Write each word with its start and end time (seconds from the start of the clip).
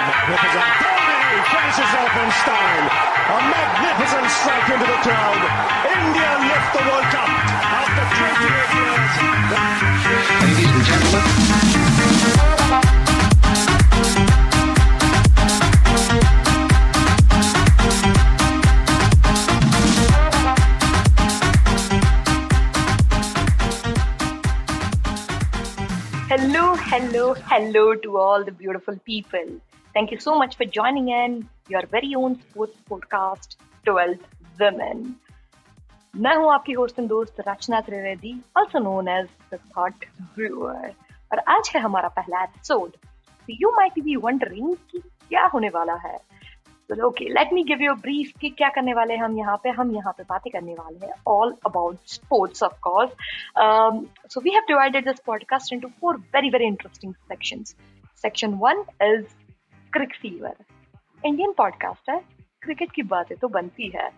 magnificent. 0.00 0.64
Goldie 0.82 1.42
finishes 1.52 1.92
off 2.00 2.14
in 2.22 2.30
style. 2.42 2.86
A 3.32 3.38
magnificent 3.52 4.28
strike 4.30 4.68
into 4.72 4.86
the 4.86 4.98
crowd. 5.04 5.42
India 5.84 6.30
lift 6.48 6.68
the 6.72 6.82
World 6.88 7.08
Cup 7.12 7.28
after 7.28 8.04
28 8.16 8.72
years. 8.78 9.12
Ladies 10.42 10.72
and 10.72 10.84
gentlemen. 10.88 11.52
Hello, 26.32 26.74
hello, 26.76 27.34
hello 27.34 27.94
to 27.94 28.16
all 28.16 28.42
the 28.42 28.52
beautiful 28.52 28.96
people. 29.04 29.60
Thank 29.95 30.11
you 30.11 30.19
so 30.19 30.35
much 30.35 30.57
for 30.57 30.65
joining 30.65 31.09
in 31.09 31.49
your 31.69 31.85
very 31.87 32.13
own 32.15 32.39
sports 32.41 32.77
podcast, 32.89 33.55
12th 33.85 34.27
Women. 34.59 35.03
मैं 36.13 36.35
हूं 36.35 36.51
आपकी 36.53 36.73
host 36.73 36.99
and 36.99 37.07
दोस्त 37.09 37.39
Rachna 37.47 37.79
Trivedi 37.81 38.33
also 38.59 38.79
known 38.79 39.09
as 39.13 39.27
the 39.51 39.59
Thought 39.67 40.05
Brewer 40.37 40.89
और 41.31 41.39
आज 41.47 41.71
है 41.75 41.81
हमारा 41.81 42.07
पहला 42.17 42.43
episode 42.43 42.91
you 43.47 43.71
might 43.71 43.99
be 44.03 44.15
wondering 44.15 44.75
कि 44.91 44.99
क्या 44.99 45.45
होने 45.53 45.69
वाला 45.69 45.95
है 46.05 46.17
तो 46.89 47.07
okay 47.07 47.25
let 47.29 47.53
me 47.53 47.63
give 47.63 47.81
you 47.81 47.93
brief 48.01 48.31
कि 48.41 48.49
क्या 48.49 48.69
करने 48.75 48.93
वाले 48.93 49.13
हैं 49.13 49.23
हम 49.23 49.37
यहाँ 49.37 49.57
पे 49.63 49.69
हम 49.79 49.95
यहाँ 49.95 50.13
पे 50.17 50.23
बातें 50.29 50.51
करने 50.51 50.73
वाले 50.73 51.05
हैं 51.05 51.13
all 51.27 51.55
about 51.65 51.97
sports 52.09 52.63
of 52.63 52.77
course 52.83 53.11
so 54.33 54.41
we 54.41 54.51
have 54.53 54.63
divided 54.67 55.07
this 55.07 55.19
podcast 55.25 55.73
into 55.73 55.87
four 56.01 56.17
very 56.35 56.49
very 56.49 56.65
interesting 56.65 57.13
sections 57.13 57.75
section 58.21 58.53
one 58.63 58.83
is 59.03 59.25
crick 59.92 60.14
fever. 60.14 60.54
Indian 61.24 61.52
podcast 61.52 62.10
है, 62.10 62.18
क्रिकेट 62.62 62.90
की 62.92 63.02
बातें 63.08 63.36
तो 63.38 63.48
बनती 63.48 63.88
है। 63.94 64.08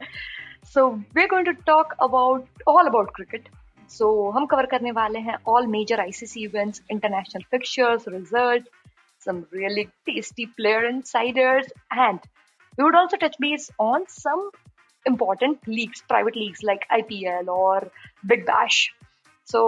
So 0.65 0.89
we 1.17 1.27
going 1.27 1.47
to 1.47 1.53
talk 1.67 1.93
about 2.03 2.63
all 2.69 2.87
about 2.87 3.11
cricket 3.17 3.49
so 3.91 4.09
हम 4.31 4.47
cover 4.47 4.67
करने 4.67 4.91
वाले 4.99 5.19
हैं 5.21 5.37
all 5.49 5.67
major 5.67 6.01
ICC 6.01 6.45
events 6.45 6.83
international 6.91 7.43
fixtures 7.51 8.09
result 8.09 8.69
some 9.27 9.43
really 9.55 9.85
tasty 10.07 10.47
player 10.57 10.85
insiders 10.89 11.73
and 11.93 12.19
we 12.79 12.83
would 12.83 12.97
also 12.97 13.17
touch 13.27 13.37
base 13.41 13.69
on 13.81 14.05
some 14.11 14.49
important 15.07 15.69
leagues 15.69 16.01
private 16.09 16.37
leagues 16.37 16.65
like 16.65 16.85
I 16.93 17.03
P 17.09 17.25
L 17.29 17.49
और 17.49 17.91
Big 18.27 18.45
Bash 18.45 18.89
so 19.49 19.67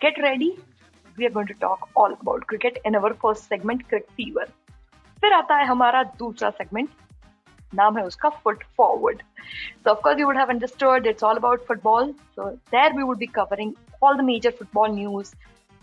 get 0.00 0.20
ready 0.20 0.50
we 1.18 1.24
are 1.24 1.32
going 1.32 1.48
to 1.48 1.54
talk 1.60 1.88
all 1.96 2.14
about 2.14 2.44
cricket 2.48 2.78
in 2.86 2.94
our 2.94 3.12
first 3.22 3.48
segment 3.48 3.88
crick 3.88 4.06
fever 4.16 4.52
फिर 5.21 5.33
आता 5.33 5.55
है 5.57 5.65
हमारा 5.67 6.03
दूसरा 6.19 6.49
segment 6.61 6.89
नाम 7.75 7.97
है 7.97 8.03
उसका 8.05 8.29
foot 8.43 8.63
forward 8.77 9.21
So 9.83 9.91
of 9.91 10.01
course 10.01 10.17
you 10.19 10.27
would 10.27 10.37
have 10.37 10.49
understood 10.49 11.05
it's 11.05 11.23
all 11.23 11.37
about 11.37 11.65
football. 11.65 12.13
So 12.35 12.59
there 12.71 12.93
we 12.93 13.03
would 13.03 13.19
be 13.19 13.27
covering 13.27 13.75
all 14.01 14.17
the 14.17 14.23
major 14.23 14.51
football 14.51 14.93
news, 14.95 15.33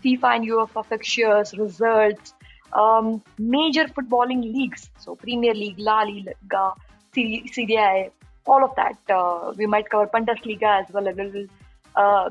FIFA 0.03 0.35
and 0.35 0.49
UEFA 0.49 0.85
fixtures, 0.85 1.53
results, 1.57 2.33
um, 2.73 3.21
major 3.37 3.85
footballing 3.85 4.43
leagues. 4.43 4.89
So 4.99 5.15
Premier 5.15 5.53
League, 5.53 5.79
La 5.79 6.01
Liga, 6.03 6.73
Serie 7.13 7.47
Serie 7.51 7.77
A, 7.77 8.11
all 8.45 8.63
of 8.63 8.75
that. 8.75 8.97
Uh, 9.09 9.53
we 9.57 9.65
might 9.65 9.89
cover 9.89 10.07
Bundesliga 10.07 10.81
as 10.81 10.93
well 10.93 11.07
a 11.07 11.15
little. 11.21 11.47
Uh, 11.95 12.29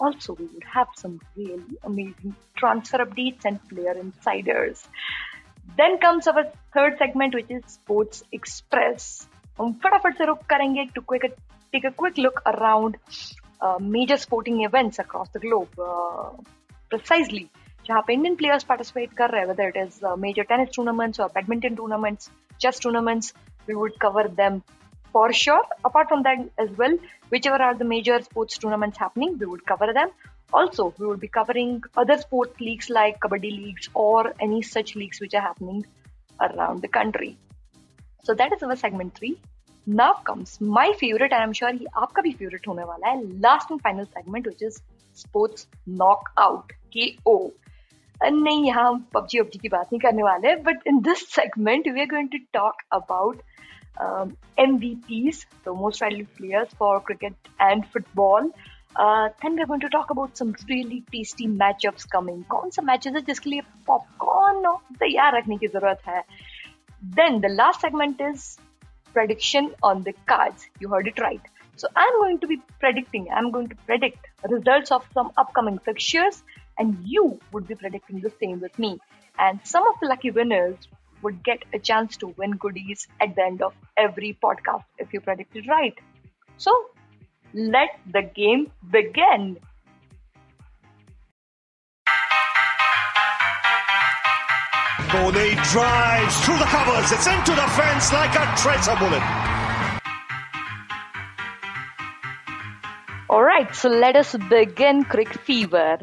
also, 0.00 0.34
we 0.34 0.46
would 0.46 0.64
have 0.64 0.88
some 0.96 1.20
really 1.36 1.78
amazing 1.84 2.34
transfer 2.56 2.98
updates 2.98 3.44
and 3.44 3.66
player 3.68 3.92
insiders. 3.92 4.88
Then 5.78 5.98
comes 5.98 6.26
our 6.26 6.44
third 6.74 6.98
segment, 6.98 7.34
which 7.34 7.50
is 7.50 7.62
Sports 7.68 8.22
Express. 8.32 9.06
हम 9.58 9.72
फटाफट 9.82 10.16
से 10.18 10.24
रुक 10.26 10.38
करेंगे 10.50 10.84
to 10.94 11.00
quick 11.08 11.24
take 11.72 11.86
a 11.86 11.90
quick 11.98 12.18
look 12.18 12.38
around 12.46 12.96
major 13.82 14.16
sporting 14.16 14.62
events 14.62 15.00
across 15.00 15.28
the 15.36 15.40
globe 15.40 15.82
precisely 16.90 17.46
जहाँ 17.86 18.02
पे 18.06 18.12
Indian 18.12 18.34
players 18.36 18.64
participate 18.64 19.12
कर 19.16 19.30
रहे 19.30 19.40
हैं 19.40 19.48
whether 19.48 19.68
it 19.68 19.76
is 19.76 20.00
major 20.20 20.42
tennis 20.48 20.74
tournaments 20.76 21.20
और 21.20 21.28
badminton 21.34 21.74
tournaments 21.74 22.30
chess 22.60 22.80
tournaments 22.82 23.34
we 23.68 23.74
would 23.74 23.98
cover 24.02 24.28
them 24.40 24.60
for 25.14 25.32
sure 25.32 25.64
apart 25.88 26.08
from 26.08 26.22
that 26.26 26.40
as 26.62 26.70
well 26.78 26.94
whichever 27.32 27.58
are 27.64 27.74
the 27.74 27.86
major 27.90 28.14
sports 28.22 28.58
tournaments 28.62 29.02
happening 29.02 29.36
we 29.42 29.46
would 29.46 29.60
cover 29.64 29.88
them 29.98 30.08
also 30.52 30.92
we 30.98 31.06
would 31.06 31.20
be 31.20 31.28
covering 31.28 31.82
other 31.96 32.18
sports 32.18 32.60
leagues 32.60 32.90
like 32.90 33.18
kabaddi 33.20 33.50
leagues 33.50 33.88
or 33.94 34.34
any 34.40 34.62
such 34.62 34.94
leagues 34.94 35.20
which 35.20 35.34
are 35.34 35.46
happening 35.48 35.84
around 36.40 36.82
the 36.82 36.88
country 36.88 37.36
so 38.24 38.32
that 38.32 38.52
is 38.54 38.62
our 38.62 38.74
segment 38.74 39.14
three. 39.14 39.38
Now 39.86 40.14
comes 40.14 40.58
my 40.60 40.94
favorite, 40.98 41.32
and 41.32 41.42
I'm 41.42 41.52
sure 41.52 41.70
he 41.70 41.86
आपका 42.02 42.22
भी 42.22 42.32
favorite 42.36 42.66
होने 42.68 42.84
वाला 42.84 43.08
है. 43.08 43.40
Last 43.40 43.70
and 43.70 43.82
final 43.82 44.06
segment, 44.14 44.46
which 44.46 44.62
is 44.62 44.80
sports 45.12 45.66
knockout 45.86 46.72
KO. 46.94 47.36
नहीं 48.22 48.64
यहाँ 48.66 48.84
हम 48.88 49.04
PUBG 49.14 49.40
वबजी 49.40 49.58
की 49.58 49.68
बात 49.68 49.92
नहीं 49.92 50.00
करने 50.00 50.22
वाले 50.22 50.54
but 50.68 50.86
in 50.86 51.00
this 51.08 51.26
segment 51.34 51.88
we 51.88 52.00
are 52.00 52.06
going 52.06 52.28
to 52.32 52.38
talk 52.52 52.82
about 52.92 53.42
MVPs, 54.60 55.40
so 55.64 55.72
most 55.80 56.00
valued 56.00 56.30
players 56.36 56.70
for 56.78 57.00
cricket 57.00 57.50
and 57.66 57.84
football. 57.92 58.48
Uh, 58.48 58.77
then 58.96 59.56
we're 59.56 59.66
going 59.66 59.80
to 59.80 59.88
talk 59.88 60.10
about 60.10 60.36
some 60.36 60.54
really 60.68 61.02
tasty 61.12 61.46
matchups 61.46 62.08
coming. 62.16 62.42
कौन 62.50 62.70
सा 62.70 62.82
matches 62.90 63.14
है 63.14 63.20
जिसके 63.30 63.50
लिए 63.50 63.60
popcorn 63.86 64.76
तैयार 65.00 65.36
रखने 65.36 65.56
की 65.58 65.68
जरूरत 65.68 66.02
है 66.08 66.22
then 67.16 67.40
the 67.40 67.48
last 67.48 67.80
segment 67.80 68.20
is 68.20 68.58
prediction 69.12 69.74
on 69.82 70.02
the 70.02 70.14
cards. 70.26 70.68
You 70.80 70.88
heard 70.88 71.06
it 71.06 71.18
right. 71.18 71.40
So 71.76 71.88
I'm 71.96 72.18
going 72.20 72.38
to 72.40 72.46
be 72.46 72.62
predicting, 72.80 73.28
I'm 73.30 73.50
going 73.50 73.68
to 73.68 73.76
predict 73.86 74.26
results 74.48 74.92
of 74.92 75.06
some 75.12 75.32
upcoming 75.36 75.78
fixtures, 75.78 76.42
and 76.78 76.96
you 77.04 77.38
would 77.52 77.66
be 77.66 77.74
predicting 77.74 78.20
the 78.20 78.32
same 78.40 78.60
with 78.60 78.78
me. 78.78 78.98
And 79.38 79.60
some 79.64 79.86
of 79.86 79.94
the 80.00 80.06
lucky 80.06 80.30
winners 80.30 80.88
would 81.22 81.42
get 81.42 81.64
a 81.72 81.78
chance 81.78 82.16
to 82.18 82.28
win 82.38 82.52
goodies 82.52 83.06
at 83.20 83.34
the 83.34 83.42
end 83.42 83.62
of 83.62 83.74
every 83.96 84.38
podcast 84.42 84.84
if 84.98 85.12
you 85.12 85.20
predicted 85.20 85.68
right. 85.68 85.98
So 86.58 86.72
let 87.54 87.98
the 88.12 88.22
game 88.22 88.70
begin. 88.90 89.56
Dhoni 95.10 95.54
drives 95.70 96.40
through 96.44 96.58
the 96.58 96.64
covers. 96.64 97.12
It's 97.12 97.26
into 97.26 97.52
the 97.52 97.68
fence 97.78 98.12
like 98.12 98.34
a 98.34 98.46
tracer 98.56 98.96
bullet. 98.98 99.22
Alright, 103.30 103.74
so 103.74 103.88
let 103.88 104.16
us 104.16 104.34
begin 104.50 105.04
Crick 105.04 105.32
Fever. 105.46 105.98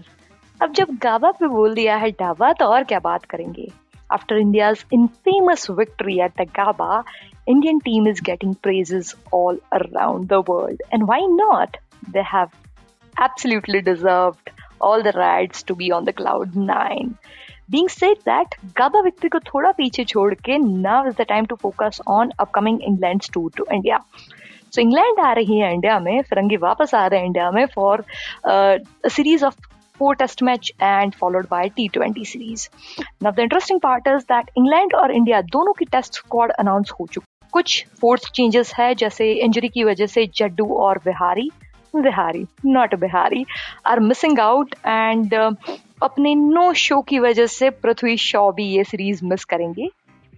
अब 0.61 0.73
जब 0.77 0.97
गाबा 1.03 1.31
पे 1.39 1.47
बोल 1.47 1.73
दिया 1.75 1.95
है 1.97 2.09
डाबा 2.19 2.51
तो 2.59 2.65
और 2.73 2.83
क्या 2.89 2.99
बात 2.99 3.25
करेंगे 3.29 3.67
After 4.15 4.37
India's 4.37 4.83
infamous 4.91 5.67
victory 5.67 6.19
at 6.21 6.35
the 6.37 6.45
Gaba, 6.45 7.03
Indian 7.46 7.78
team 7.80 8.06
is 8.08 8.20
getting 8.20 8.54
praises 8.56 9.14
all 9.30 9.58
around 9.72 10.28
the 10.28 10.40
world. 10.40 10.80
And 10.90 11.06
why 11.06 11.20
not? 11.20 11.76
They 12.12 12.22
have 12.22 12.50
absolutely 13.16 13.82
deserved 13.82 14.50
all 14.80 15.02
the 15.02 15.12
rides 15.12 15.62
to 15.64 15.74
be 15.74 15.92
on 15.92 16.04
the 16.04 16.12
cloud 16.12 16.56
nine. 16.56 17.16
Being 17.70 17.88
said 17.88 18.16
that, 18.24 18.56
Gabba 18.74 19.02
Victory 19.04 19.30
ko 19.30 19.38
thoda 19.38 19.74
peeche 19.78 20.04
छोड़ 20.06 20.82
now 20.82 21.06
is 21.06 21.14
the 21.14 21.24
time 21.24 21.46
to 21.46 21.56
focus 21.56 22.00
on 22.06 22.32
upcoming 22.38 22.80
England's 22.80 23.28
tour 23.28 23.50
to 23.50 23.66
India. 23.70 24.04
So 24.70 24.82
England 24.82 25.18
आ 25.24 25.32
रही 25.32 25.58
है 25.58 25.72
India 25.74 25.98
में 26.00 26.22
फिरंगी 26.22 26.56
वापस 26.56 26.94
आ 26.94 27.06
रहे 27.06 27.20
हैं 27.20 27.26
India 27.26 27.50
में 27.50 27.66
a 27.66 29.10
series 29.10 29.42
of 29.42 29.56
four 29.98 30.14
test 30.16 30.42
match 30.42 30.70
and 30.80 31.14
followed 31.14 31.48
by 31.48 31.68
T20 31.68 32.26
series. 32.26 32.68
Now 33.20 33.30
the 33.30 33.42
interesting 33.42 33.80
part 33.80 34.06
is 34.06 34.24
that 34.26 34.50
England 34.56 34.92
or 34.94 35.10
India 35.10 35.42
dono 35.42 35.72
ki 35.72 35.86
Test 35.86 36.14
squad 36.14 36.52
announced 36.58 36.92
ho 36.98 37.06
chuk. 37.06 37.24
कुछ 37.52 37.84
force 38.00 38.30
changes 38.34 38.72
है, 38.78 38.94
जैसे 38.94 39.32
injury 39.34 39.68
की 39.68 39.84
वजह 39.84 40.06
से 40.06 40.26
जड्डू 40.36 40.66
और 40.76 41.00
Vihari. 41.04 41.50
Vihari 41.94 42.46
not 42.66 42.94
Vihari 43.00 43.44
are 43.86 44.00
missing 44.00 44.40
out 44.40 44.74
and 44.86 45.34
अपने 45.34 46.34
no 46.34 46.72
show 46.76 47.00
की 47.02 47.18
वजह 47.18 47.46
से 47.48 47.70
पृथ्वी 47.72 48.16
शॉ 48.16 48.50
भी 48.52 48.64
ये 48.66 48.84
सीरीज़ 48.84 49.24
मिस 49.24 49.44
करेंगे। 49.44 49.88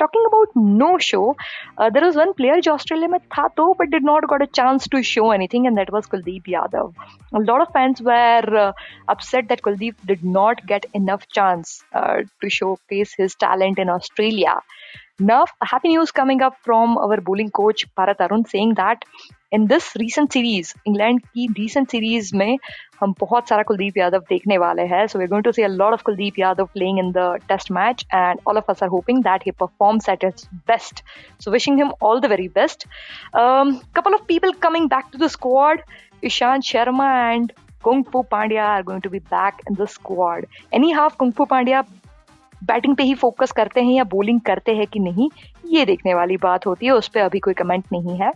Talking 0.01 0.27
about 0.27 0.51
no 0.57 0.99
show 1.03 1.35
there 1.83 2.05
is 2.07 2.19
one 2.19 2.33
player 2.33 2.61
जो 2.61 2.73
ऑस्ट्रेलिया 2.73 3.09
में 3.09 3.19
था 3.21 3.47
तो 3.57 3.73
but 3.79 3.89
did 3.91 4.05
not 4.05 4.25
got 4.27 4.43
a 4.43 4.47
chance 4.55 4.89
to 4.93 5.03
show 5.03 5.33
anything 5.53 5.67
and 5.67 5.77
that 5.77 5.91
was 5.93 6.09
Kuldeep 6.11 6.49
Yadav 6.49 6.93
lot 7.35 7.63
of 7.63 7.69
fans 7.69 8.03
were 8.03 8.57
upset 8.57 9.49
that 9.49 9.61
Kuldeep 9.61 10.07
did 10.07 10.25
not 10.25 10.61
get 10.67 10.87
enough 10.97 11.25
chance 11.35 11.83
to 11.97 12.49
showcase 12.91 13.17
his 13.21 13.37
talent 13.41 13.79
in 13.79 13.91
Australia 13.91 14.61
Now, 15.21 15.47
happy 15.61 15.89
news 15.89 16.13
coming 16.13 16.43
up 16.43 16.59
from 16.63 16.97
our 16.97 17.21
bowling 17.21 17.51
coach 17.51 17.93
Bharat 17.97 18.21
Arun 18.21 18.45
saying 18.45 18.75
that 18.75 19.05
in 19.51 19.67
this 19.67 19.97
recent 19.99 20.33
series, 20.33 20.77
England 20.85 21.25
ki 21.35 21.51
recent 21.59 21.91
series 21.91 22.33
mein 22.33 22.59
hum 23.01 23.17
bahut 23.17 23.49
sara 23.49 23.65
Kuldeep 23.65 23.97
Yadav 23.97 24.29
dekhne 24.29 24.61
wale. 24.65 25.09
So 25.09 25.19
we're 25.19 25.27
going 25.27 25.43
to 25.43 25.53
see 25.53 25.65
a 25.65 25.69
lot 25.69 25.93
of 25.93 26.05
Kuldeep 26.05 26.37
Yadav 26.37 26.73
playing 26.73 26.99
in 26.99 27.11
the 27.11 27.41
test 27.49 27.69
match 27.69 28.07
and 28.13 28.39
all 28.47 28.57
of 28.57 28.71
us 28.71 28.81
are 28.81 28.89
hoping 28.89 29.23
that 29.23 29.43
he 29.43 29.51
performs 29.51 30.07
at 30.07 30.23
his 30.23 30.49
best. 30.67 31.03
So 31.41 31.51
wishing 31.51 31.79
him 31.79 31.93
all 32.01 32.21
the 32.21 32.29
very 32.29 32.47
best. 32.47 32.87
A 33.35 33.81
couple 33.95 34.15
of 34.15 34.25
people 34.29 34.53
coming 34.53 34.87
back 34.87 35.11
to 35.11 35.19
the 35.19 35.29
squad, 35.29 35.83
Ishant 36.23 36.63
Sharma 36.63 37.35
and 37.35 37.53
Kung 37.83 38.05
Fu 38.05 38.23
Pandya 38.23 38.65
are 38.65 38.83
going 38.85 39.01
to 39.01 39.11
be 39.11 39.19
back 39.19 39.63
in 39.67 39.75
the 39.75 39.89
squad. 39.89 40.47
Anyhow, 40.73 41.09
Kung 41.09 41.33
Fu 41.33 41.45
Pandya 41.47 41.89
batting 42.65 42.97
पे 42.97 43.03
ही 43.03 43.15
focus 43.15 43.53
करते 43.53 43.83
हैं 43.83 43.93
या 43.93 44.05
bowling 44.15 44.41
करते 44.41 44.75
हैं 44.77 44.87
कि 44.87 45.01
नहीं 45.01 45.29
ये 45.73 45.85
देखने 45.85 46.15
वाली 46.15 46.37
बात 46.43 46.67
होती 46.67 46.87
है 46.87 46.93
उस 46.93 47.09
पर 47.09 47.21
अभी 47.21 47.39
कोई 47.39 47.55
कमेंट 47.55 47.85
नहीं 47.93 48.19
है 48.19 48.33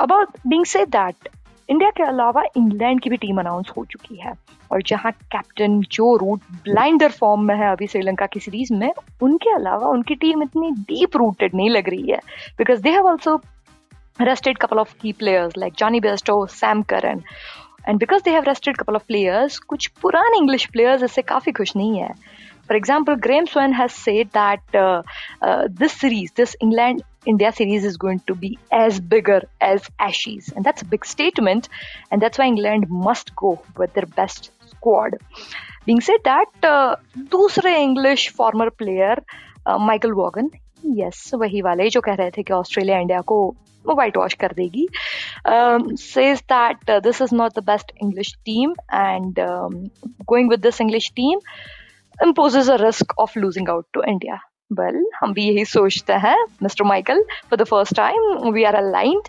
अबाउट 0.00 0.38
बीइंग 0.46 0.64
से 0.66 0.84
दैट 0.86 1.28
इंडिया 1.68 1.90
के 1.90 2.02
अलावा 2.02 2.42
इंग्लैंड 2.56 3.00
की 3.00 3.10
भी 3.10 3.16
टीम 3.16 3.40
अनाउंस 3.40 3.72
हो 3.76 3.84
चुकी 3.84 4.16
है 4.16 4.32
और 4.72 4.82
जहाँ 4.86 5.12
captain 5.32 5.80
Joe 5.92 6.14
Root 6.16 6.40
blinder 6.64 7.10
form 7.10 7.44
में 7.44 7.54
है 7.56 7.70
अभी 7.72 7.86
श्रीलंका 7.86 8.26
की 8.26 8.40
सीरीज़ 8.40 8.72
में 8.74 8.92
उनके 9.22 9.54
अलावा 9.54 9.88
उनकी 9.88 10.14
टीम 10.24 10.42
इतनी 10.42 10.70
डीप 10.88 11.16
रूटेड 11.16 11.54
नहीं 11.54 11.70
लग 11.70 11.88
रही 11.88 12.10
है 12.10 12.20
because 12.58 12.82
they 12.82 12.90
have 12.90 13.06
also 13.06 13.40
rested 14.18 14.58
couple 14.58 14.78
of 14.78 14.98
key 14.98 15.12
players 15.12 15.56
like 15.56 15.76
Johnny 15.76 16.00
Bairstow, 16.00 16.50
Sam 16.50 16.84
Curran. 16.84 17.24
And 17.84 17.98
because 17.98 18.22
they 18.22 18.32
have 18.32 18.46
rested 18.46 18.76
couple 18.76 18.96
of 18.96 19.06
players, 19.06 19.58
कुछ 19.58 19.86
पुराने 20.02 20.38
English 20.38 20.68
players 20.72 21.02
इससे 21.02 21.22
काफ़ी 21.22 21.52
खुश 21.52 21.74
नहीं 21.76 21.98
है. 21.98 22.12
For 22.68 22.76
example, 22.76 23.16
Graeme 23.16 23.46
Swann 23.46 23.72
has 23.72 23.92
said 23.92 24.30
that 24.32 24.60
uh, 24.74 25.02
uh, 25.42 25.68
this 25.68 25.92
series, 25.92 26.32
this 26.32 26.54
England 26.60 27.02
India 27.26 27.50
series, 27.52 27.84
is 27.84 27.96
going 27.96 28.20
to 28.26 28.34
be 28.34 28.58
as 28.70 29.00
bigger 29.00 29.42
as 29.60 29.88
Ashes. 29.98 30.52
And 30.54 30.64
that's 30.64 30.82
a 30.82 30.84
big 30.84 31.04
statement. 31.04 31.68
And 32.10 32.22
that's 32.22 32.38
why 32.38 32.46
England 32.46 32.86
must 32.88 33.34
go 33.34 33.62
with 33.76 33.94
their 33.94 34.06
best 34.06 34.50
squad. 34.70 35.18
Being 35.86 36.02
said 36.02 36.20
that, 36.24 36.46
another 36.62 37.68
uh, 37.68 37.82
English 37.88 38.28
former 38.28 38.70
player, 38.70 39.16
uh, 39.64 39.78
Michael 39.78 40.14
Vaughan, 40.14 40.50
yes, 40.82 41.32
wahi 41.32 41.62
wale 41.62 41.88
jo 41.88 42.02
keh 42.02 42.16
rahe 42.20 42.34
the 42.34 42.44
ki 42.44 42.52
Australia 42.52 43.00
India 43.06 43.22
ko 43.22 43.56
whitewash 43.84 44.34
kar 44.34 44.50
um, 45.44 45.96
says 45.96 46.42
that 46.48 46.78
this 47.02 47.20
is 47.20 47.32
not 47.32 47.54
the 47.54 47.62
best 47.62 47.92
English 48.00 48.34
team 48.44 48.74
and 48.90 49.38
um, 49.38 49.90
going 50.26 50.48
with 50.48 50.60
this 50.60 50.80
English 50.80 51.12
team 51.12 51.38
imposes 52.20 52.68
a 52.68 52.78
risk 52.78 53.14
of 53.18 53.34
losing 53.36 53.68
out 53.68 53.86
to 53.94 54.02
India. 54.08 54.40
Well, 54.70 54.96
हम 55.20 55.32
भी 55.32 55.44
यही 55.44 55.64
सोचते 55.64 56.12
हैं 56.22 56.36
mister 56.62 56.84
Michael 56.84 57.22
for 57.50 57.56
the 57.56 57.64
first 57.64 57.94
time 57.96 58.50
we 58.52 58.64
are 58.64 58.74
aligned 58.74 59.28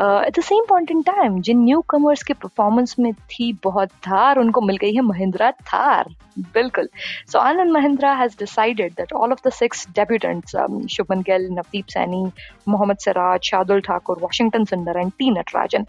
at 0.00 0.38
the 0.38 0.42
same 0.42 0.64
point 0.68 0.90
in 0.90 1.02
time 1.02 1.40
Jin 1.40 1.62
new 1.64 1.80
commerce 1.90 2.22
के 2.22 2.34
performance 2.34 2.94
में 2.98 3.12
थी 3.12 3.52
बहुत 3.64 3.90
थार 4.06 4.38
उनको 4.38 4.60
मिल 4.60 4.76
गई 4.76 4.94
है 4.94 5.00
महिंद्रा 5.02 5.50
थार। 5.50 6.14
बिल्कुल। 6.54 6.88
So 7.32 7.38
Anand 7.38 7.72
Mahindra 7.72 8.12
has 8.14 8.34
decided 8.38 8.92
that 8.92 9.12
all 9.12 9.32
of 9.32 9.46
the 9.46 9.52
six 9.52 9.86
debutants 9.96 10.56
Shubman 10.94 11.20
Gill, 11.28 11.48
Navdeep 11.50 11.84
Saini, 11.90 12.24
Mohammed 12.68 12.98
Siraj 12.98 13.40
Shardul 13.50 13.80
Thakur, 13.80 14.18
Washington 14.22 14.64
Sundar 14.64 14.98
and 14.98 15.12
T 15.18 15.30
Natarajan 15.30 15.86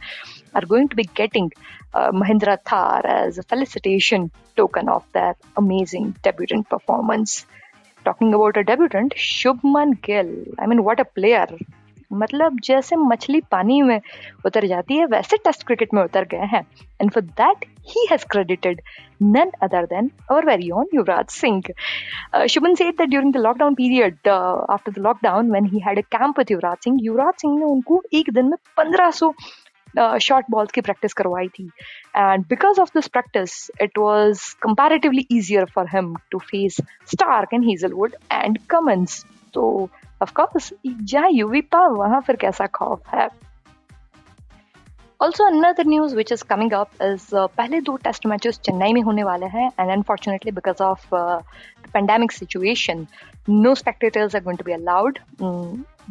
are 0.56 0.66
going 0.66 0.90
to 0.90 0.96
be 0.96 1.04
getting 1.18 1.50
Mahindra 2.14 2.56
Thar 2.72 3.06
as 3.12 3.40
a 3.40 3.42
felicitation 3.50 4.28
token 4.58 4.90
of 4.90 5.04
that 5.18 5.36
amazing 5.58 6.12
debutant 6.24 6.66
performance 6.72 7.46
talking 8.06 8.34
about 8.34 8.58
a 8.58 8.62
debutant 8.62 9.14
Shubman 9.18 9.94
Gill 10.06 10.30
I 10.60 10.68
mean 10.68 10.80
what 10.80 11.00
a 11.00 11.04
player 11.16 11.58
मतलब 12.16 12.60
जैसे 12.64 12.96
मछली 12.96 13.42
पानी 13.52 13.82
में 13.82 14.00
उतर 14.46 14.66
जाती 14.68 14.98
है, 14.98 15.06
वैसे 15.08 15.38
test 15.38 15.66
cricket 15.68 15.94
में 15.94 16.04
उतर 16.04 16.26
गए 16.32 16.46
हैं। 16.54 16.62
And 17.02 17.12
for 17.12 17.24
that 17.24 17.66
he 17.90 18.08
has 18.12 18.26
credited 18.32 18.82
none 19.24 19.52
other 19.64 19.86
than 19.86 20.10
our 20.32 20.46
very 20.46 20.70
own 20.72 20.88
Yuvraj 20.94 21.26
Singh 21.32 22.48
शुभन 22.50 22.76
सेठ 22.76 23.02
during 23.02 23.34
the 23.34 23.38
lockdown 23.38 23.76
period 23.76 24.28
after 24.28 24.92
the 24.92 24.98
lockdown 25.00 25.52
when 25.52 25.66
he 25.74 25.80
had 25.88 25.98
a 25.98 26.08
camp 26.18 26.40
with 26.40 26.52
Yuvraj 26.52 26.78
Singh 26.84 27.00
Yuvraj 27.04 27.34
Singh 27.42 27.58
ने 27.60 27.66
उनको 27.66 28.02
एक 28.14 28.34
दिन 28.34 28.50
में 28.50 28.58
पंद्रह 28.78 29.12
सौ 29.12 29.34
short 30.22 30.46
balls 30.52 30.72
की 30.72 30.82
practice 30.82 31.14
करवाई 31.14 31.48
थी। 31.50 31.64
And 32.16 32.44
because 32.48 32.80
of 32.82 32.90
this 32.94 33.08
practice 33.08 33.52
it 33.82 33.98
was 33.98 34.42
comparatively 34.62 35.26
easier 35.32 35.66
for 35.76 35.88
him 35.90 36.16
to 36.32 36.40
face 36.50 36.78
Starc 37.12 37.54
and 37.54 37.66
Hazlewood 37.66 38.16
and 38.32 38.58
Cummins 38.70 39.24
तो 39.54 39.64
ऑफ़ 40.22 40.32
कोर्स 40.34 40.74
जहाँ 40.88 41.30
यूवी 41.32 41.62
पा 41.62 41.86
वहाँ 41.88 42.22
फिर 42.22 42.36
कैसा 42.36 42.68
खौफ 42.76 43.14
है? 43.14 43.30
Also 45.22 45.46
another 45.46 45.86
news 45.88 46.16
which 46.16 46.32
is 46.32 46.44
coming 46.50 46.74
up 46.74 47.02
is 47.02 47.28
पहले 47.34 47.80
दो 47.82 47.96
टेस्ट 48.04 48.26
मैचेस 48.26 48.60
चेन्नई 48.66 48.94
में 48.94 49.02
होने 49.02 49.24
वाले 49.24 49.46
हैं 49.46 49.70
and 49.80 49.92
unfortunately 49.92 50.52
because 50.52 50.84
of 50.84 51.08
pandemic 51.94 52.32
situation 52.32 53.06
no 53.50 53.74
spectators 53.76 54.36
are 54.36 54.44
going 54.44 54.58
to 54.58 54.64
be 54.66 54.74
allowed 54.74 55.20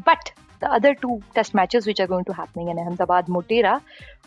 but 0.08 0.30
the 0.64 0.72
other 0.78 0.94
two 1.04 1.14
test 1.38 1.54
matches 1.60 1.86
which 1.90 2.00
are 2.00 2.10
going 2.14 2.24
to 2.30 2.36
happening 2.40 2.74
in 2.74 2.82
Ahmedabad 2.86 3.32
Motera 3.38 3.80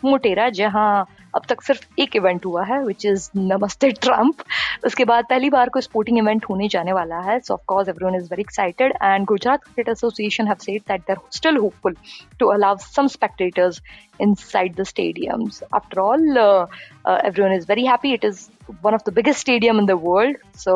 Motera 0.04 0.48
जहाँ 0.56 1.06
अब 1.34 1.42
तक 1.48 1.62
सिर्फ़ 1.62 2.00
एक 2.00 2.16
इवेंट 2.16 2.44
हुआ 2.46 2.64
है 2.64 2.78
विच 2.84 3.06
इज़ 3.06 3.28
नमस्ते 3.36 3.90
Trump 4.02 4.42
उसके 4.86 5.04
बाद 5.10 5.24
पहली 5.30 5.50
बार 5.50 5.68
कोई 5.74 5.82
स्पोर्टिंग 5.82 6.18
इवेंट 6.18 6.44
होने 6.50 6.68
जाने 6.74 6.92
वाला 6.92 7.20
है 7.20 7.38
so 7.40 7.54
of 7.54 7.62
course 7.68 7.88
everyone 7.88 8.14
is 8.16 8.28
very 8.30 8.42
excited 8.42 8.92
and 9.02 9.24
Gujarat 9.26 9.64
cricket 9.64 9.88
association 9.88 10.46
have 10.48 10.56
said 10.66 10.82
that 10.88 11.00
they 11.06 11.12
are 11.12 11.18
still 11.36 11.56
hopeful 11.56 11.96
to 12.40 12.48
allow 12.58 12.76
some 12.94 13.06
spectators 13.16 13.82
inside 14.20 14.72
the 14.78 14.84
stadiums 14.88 15.58
after 15.78 15.98
all 16.04 16.38
uh, 16.44 16.66
uh, 17.04 17.18
everyone 17.28 17.52
is 17.56 17.66
very 17.66 17.84
happy 17.88 18.14
it 18.14 18.24
is 18.28 18.40
one 18.86 18.96
of 18.96 19.04
the 19.08 19.12
biggest 19.18 19.44
stadium 19.44 19.82
in 19.82 19.86
the 19.90 19.96
world 20.06 20.40
so 20.62 20.74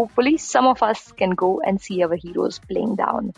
hopefully 0.00 0.32
some 0.44 0.68
of 0.70 0.82
us 0.86 1.02
can 1.18 1.34
go 1.42 1.50
and 1.70 1.82
see 1.88 1.98
our 2.06 2.18
heroes 2.22 2.58
playing 2.70 2.94
down 3.02 3.28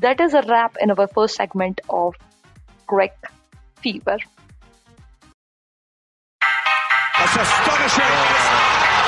that 0.00 0.20
is 0.20 0.34
a 0.34 0.42
wrap 0.42 0.76
in 0.80 0.90
our 0.90 1.06
first 1.06 1.36
segment 1.36 1.80
of 1.88 2.14
Crick 2.86 3.16
Fever. 3.76 4.18
That's 7.18 7.36
astonishing! 7.36 8.14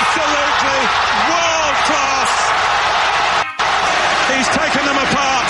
Absolutely 0.05 0.81
world 1.29 1.77
class! 1.89 2.33
He's 4.31 4.49
taken 4.49 4.85
them 4.85 4.99
apart. 5.07 5.49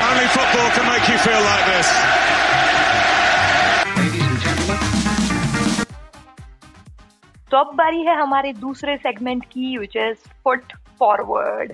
Only 0.00 0.26
football 0.28 0.68
can 0.70 0.86
make 0.88 1.08
you 1.08 1.18
feel 1.18 1.40
like 1.40 1.66
this. 1.66 1.88
तो 7.50 7.58
अब 7.58 7.74
बारी 7.76 8.02
है 8.04 8.14
हमारे 8.20 8.52
दूसरे 8.52 8.96
segment 8.96 9.44
की 9.44 9.76
which 9.78 9.96
is 9.96 10.16
foot 10.44 10.72
forward 10.98 11.72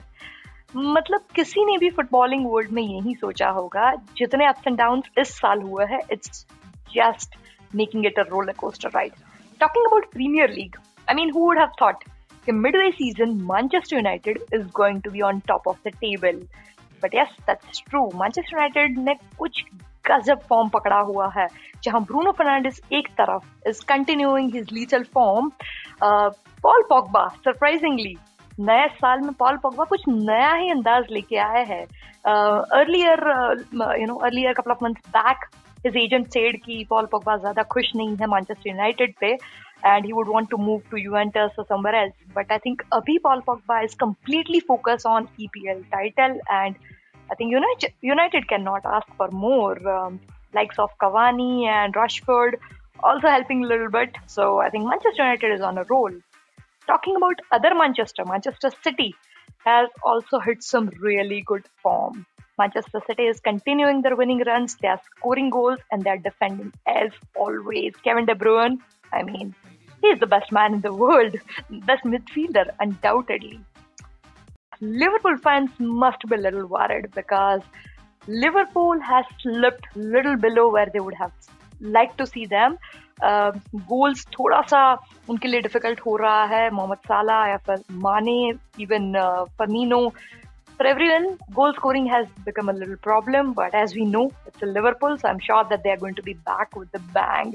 मतलब 0.77 1.21
किसी 1.35 1.65
ने 1.65 1.77
भी 1.79 1.89
फुटबॉलिंग 1.91 2.47
वर्ल्ड 2.47 2.71
में 2.73 2.83
यही 2.83 3.15
सोचा 3.15 3.49
होगा, 3.51 3.93
जितने 4.17 4.47
अप्स 4.47 4.67
एंड 4.69 4.77
डाउन 4.79 5.03
इस 5.19 5.29
साल 5.39 5.63
हुआ 5.63 5.85
है 5.85 5.99
it's 6.13 6.47
just 6.95 7.35
making 7.75 8.07
it 8.07 8.19
a 8.19 8.23
roller 8.31 8.53
coaster 8.59 8.91
ride 8.95 9.13
talking 9.61 9.87
about 9.87 10.11
Premier 10.13 10.51
League 10.51 10.77
I 11.09 11.15
mean 11.15 11.31
who 11.31 11.41
would 11.41 11.59
have 11.59 11.73
thought 11.83 12.05
कि 12.47 12.53
midway 12.53 12.91
season 12.91 13.35
Manchester 13.51 13.97
United 13.97 14.39
is 14.55 14.67
going 14.77 15.03
to 15.03 15.11
be 15.11 15.21
on 15.31 15.41
top 15.49 15.69
of 15.69 15.89
the 15.89 15.93
table 15.97 16.43
but 17.03 17.15
yes 17.15 17.37
that's 17.47 17.83
true 17.91 18.07
Manchester 18.15 18.57
United 18.57 18.99
ने 18.99 19.15
कुछ 19.39 19.63
गजब 20.07 20.41
form 20.49 20.69
पकड़ा 20.69 20.99
हुआ 20.99 21.29
है, 21.37 21.47
जहाँ 21.85 22.01
Bruno 22.03 22.31
Fernandes 22.33 22.81
एक 22.93 23.09
तरफ़ 23.19 23.69
is 23.69 23.85
continuing 23.89 24.55
his 24.55 24.73
lethal 24.73 25.03
form 25.15 25.51
Paul 26.03 26.83
Pogba 26.91 27.27
surprisingly 27.45 28.17
नए 28.69 28.87
साल 28.95 29.21
में 29.21 29.33
पॉल 29.39 29.57
पोगवा 29.63 29.85
कुछ 29.91 30.03
नया 30.09 30.53
ही 30.55 30.71
अंदाज 30.71 31.07
लेके 31.11 31.37
आया 31.39 31.65
है 31.69 31.83
earlier 32.79 33.21
you 34.01 34.07
know 34.07 34.15
earlier 34.29 34.53
couple 34.53 34.71
of 34.71 34.85
month 34.85 34.95
back 35.17 35.45
his 35.87 35.97
agent 35.97 36.27
said 36.33 36.57
की 36.65 36.85
पॉल 36.91 37.07
पोगवा 37.13 37.37
ज़्यादा 37.37 37.63
खुश 37.75 37.93
नहीं 37.97 38.17
है 38.17 38.27
मानचेस्टर 38.27 38.71
यूनाइटेड 38.71 39.15
पे 39.21 39.33
and 39.87 40.07
he 40.07 40.13
would 40.13 40.29
want 40.29 40.51
to 40.51 40.57
move 40.57 40.81
to 40.91 40.97
you 40.97 41.17
and 41.17 41.39
somewhere 41.39 41.97
else 41.97 42.35
but 42.37 42.53
I 42.53 42.59
think 42.67 42.83
अभी 42.93 43.19
Paul 43.29 43.41
Pogba 43.47 43.81
is 43.81 43.97
completely 44.01 44.61
focus 44.69 45.07
on 45.07 45.29
E 45.41 45.47
P 45.53 45.69
L 45.71 45.83
title 45.93 46.41
and 46.51 46.75
I 47.31 47.35
think 47.41 47.53
United 48.05 48.49
can 48.49 48.63
not 48.63 48.87
ask 48.97 49.15
for 49.19 49.31
more 49.47 49.81
likes 50.55 50.81
of 50.81 50.95
Cavani 51.01 51.65
and 51.67 51.97
Rashford 51.97 52.57
Also 53.03 53.29
helping 53.29 53.65
a 53.65 53.67
little 53.67 53.91
bit. 53.91 54.17
So 54.27 54.59
I 54.59 54.69
think 54.71 54.87
Manchester 54.87 55.23
United 55.23 55.55
is 55.55 55.61
on 55.61 55.79
a 55.79 55.85
roll. 55.85 56.13
Talking 56.91 57.15
about 57.15 57.39
other 57.53 57.73
Manchester, 57.73 58.25
Manchester 58.25 58.73
City 58.83 59.15
has 59.65 59.89
also 60.05 60.41
hit 60.41 60.61
some 60.61 60.91
really 60.99 61.41
good 61.47 61.65
form. 61.81 62.27
Manchester 62.59 63.01
City 63.07 63.27
is 63.27 63.39
continuing 63.39 64.03
their 64.03 64.17
winning 64.17 64.43
runs. 64.45 64.75
They 64.75 64.89
are 64.89 65.01
scoring 65.17 65.51
goals 65.51 65.79
and 65.93 66.03
they 66.03 66.11
are 66.11 66.19
defending 66.19 66.73
as 66.89 67.13
always. 67.37 67.95
Kevin 68.03 68.27
De 68.27 68.35
Bruyne, 68.35 68.79
I 69.13 69.23
mean, 69.23 69.55
he 70.01 70.09
is 70.09 70.19
the 70.19 70.27
best 70.27 70.51
man 70.51 70.75
in 70.75 70.81
the 70.81 70.93
world, 70.93 71.37
best 71.87 72.03
midfielder, 72.03 72.71
undoubtedly. 72.81 73.61
Liverpool 74.81 75.37
fans 75.37 75.71
must 75.79 76.29
be 76.29 76.35
a 76.35 76.39
little 76.39 76.67
worried 76.67 77.13
because 77.15 77.61
Liverpool 78.27 78.99
has 79.01 79.25
slipped 79.41 79.87
little 79.95 80.37
below 80.37 80.69
where 80.73 80.91
they 80.93 80.99
would 80.99 81.15
have 81.15 81.31
liked 81.81 82.19
to 82.19 82.27
see 82.27 82.47
them. 82.47 82.79
Goals 83.23 84.25
थोड़ा 84.39 84.61
सा 84.71 84.83
उनके 85.29 85.49
लिए 85.49 85.61
difficult 85.61 86.01
हो 86.07 86.17
रहा 86.17 86.45
है, 86.45 86.71
मोहम्मद 86.71 86.99
साला 87.09 87.47
या 87.49 87.57
फिर 87.67 87.83
माने 88.03 88.39
even 88.83 89.13
Firmino 89.59 90.09
for 90.09 90.87
every 90.87 91.09
one 91.09 91.29
goal 91.55 91.73
scoring 91.73 92.09
has 92.13 92.27
become 92.45 92.69
a 92.69 92.73
little 92.73 92.95
problem 93.05 93.53
but 93.55 93.75
as 93.75 93.95
we 93.97 94.05
know 94.11 94.25
it's 94.47 94.65
a 94.65 95.27
I 95.27 95.31
am 95.31 95.39
sure 95.39 95.65
that 95.65 95.81
they 95.81 95.91
are 95.91 95.97
going 95.99 96.17
to 96.17 96.23
be 96.27 96.35
back 96.51 96.79
with 96.79 96.89
the 96.97 97.01
bang 97.19 97.55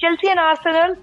Chelsea 0.00 0.28
and 0.30 0.40
Arsenal 0.40 0.96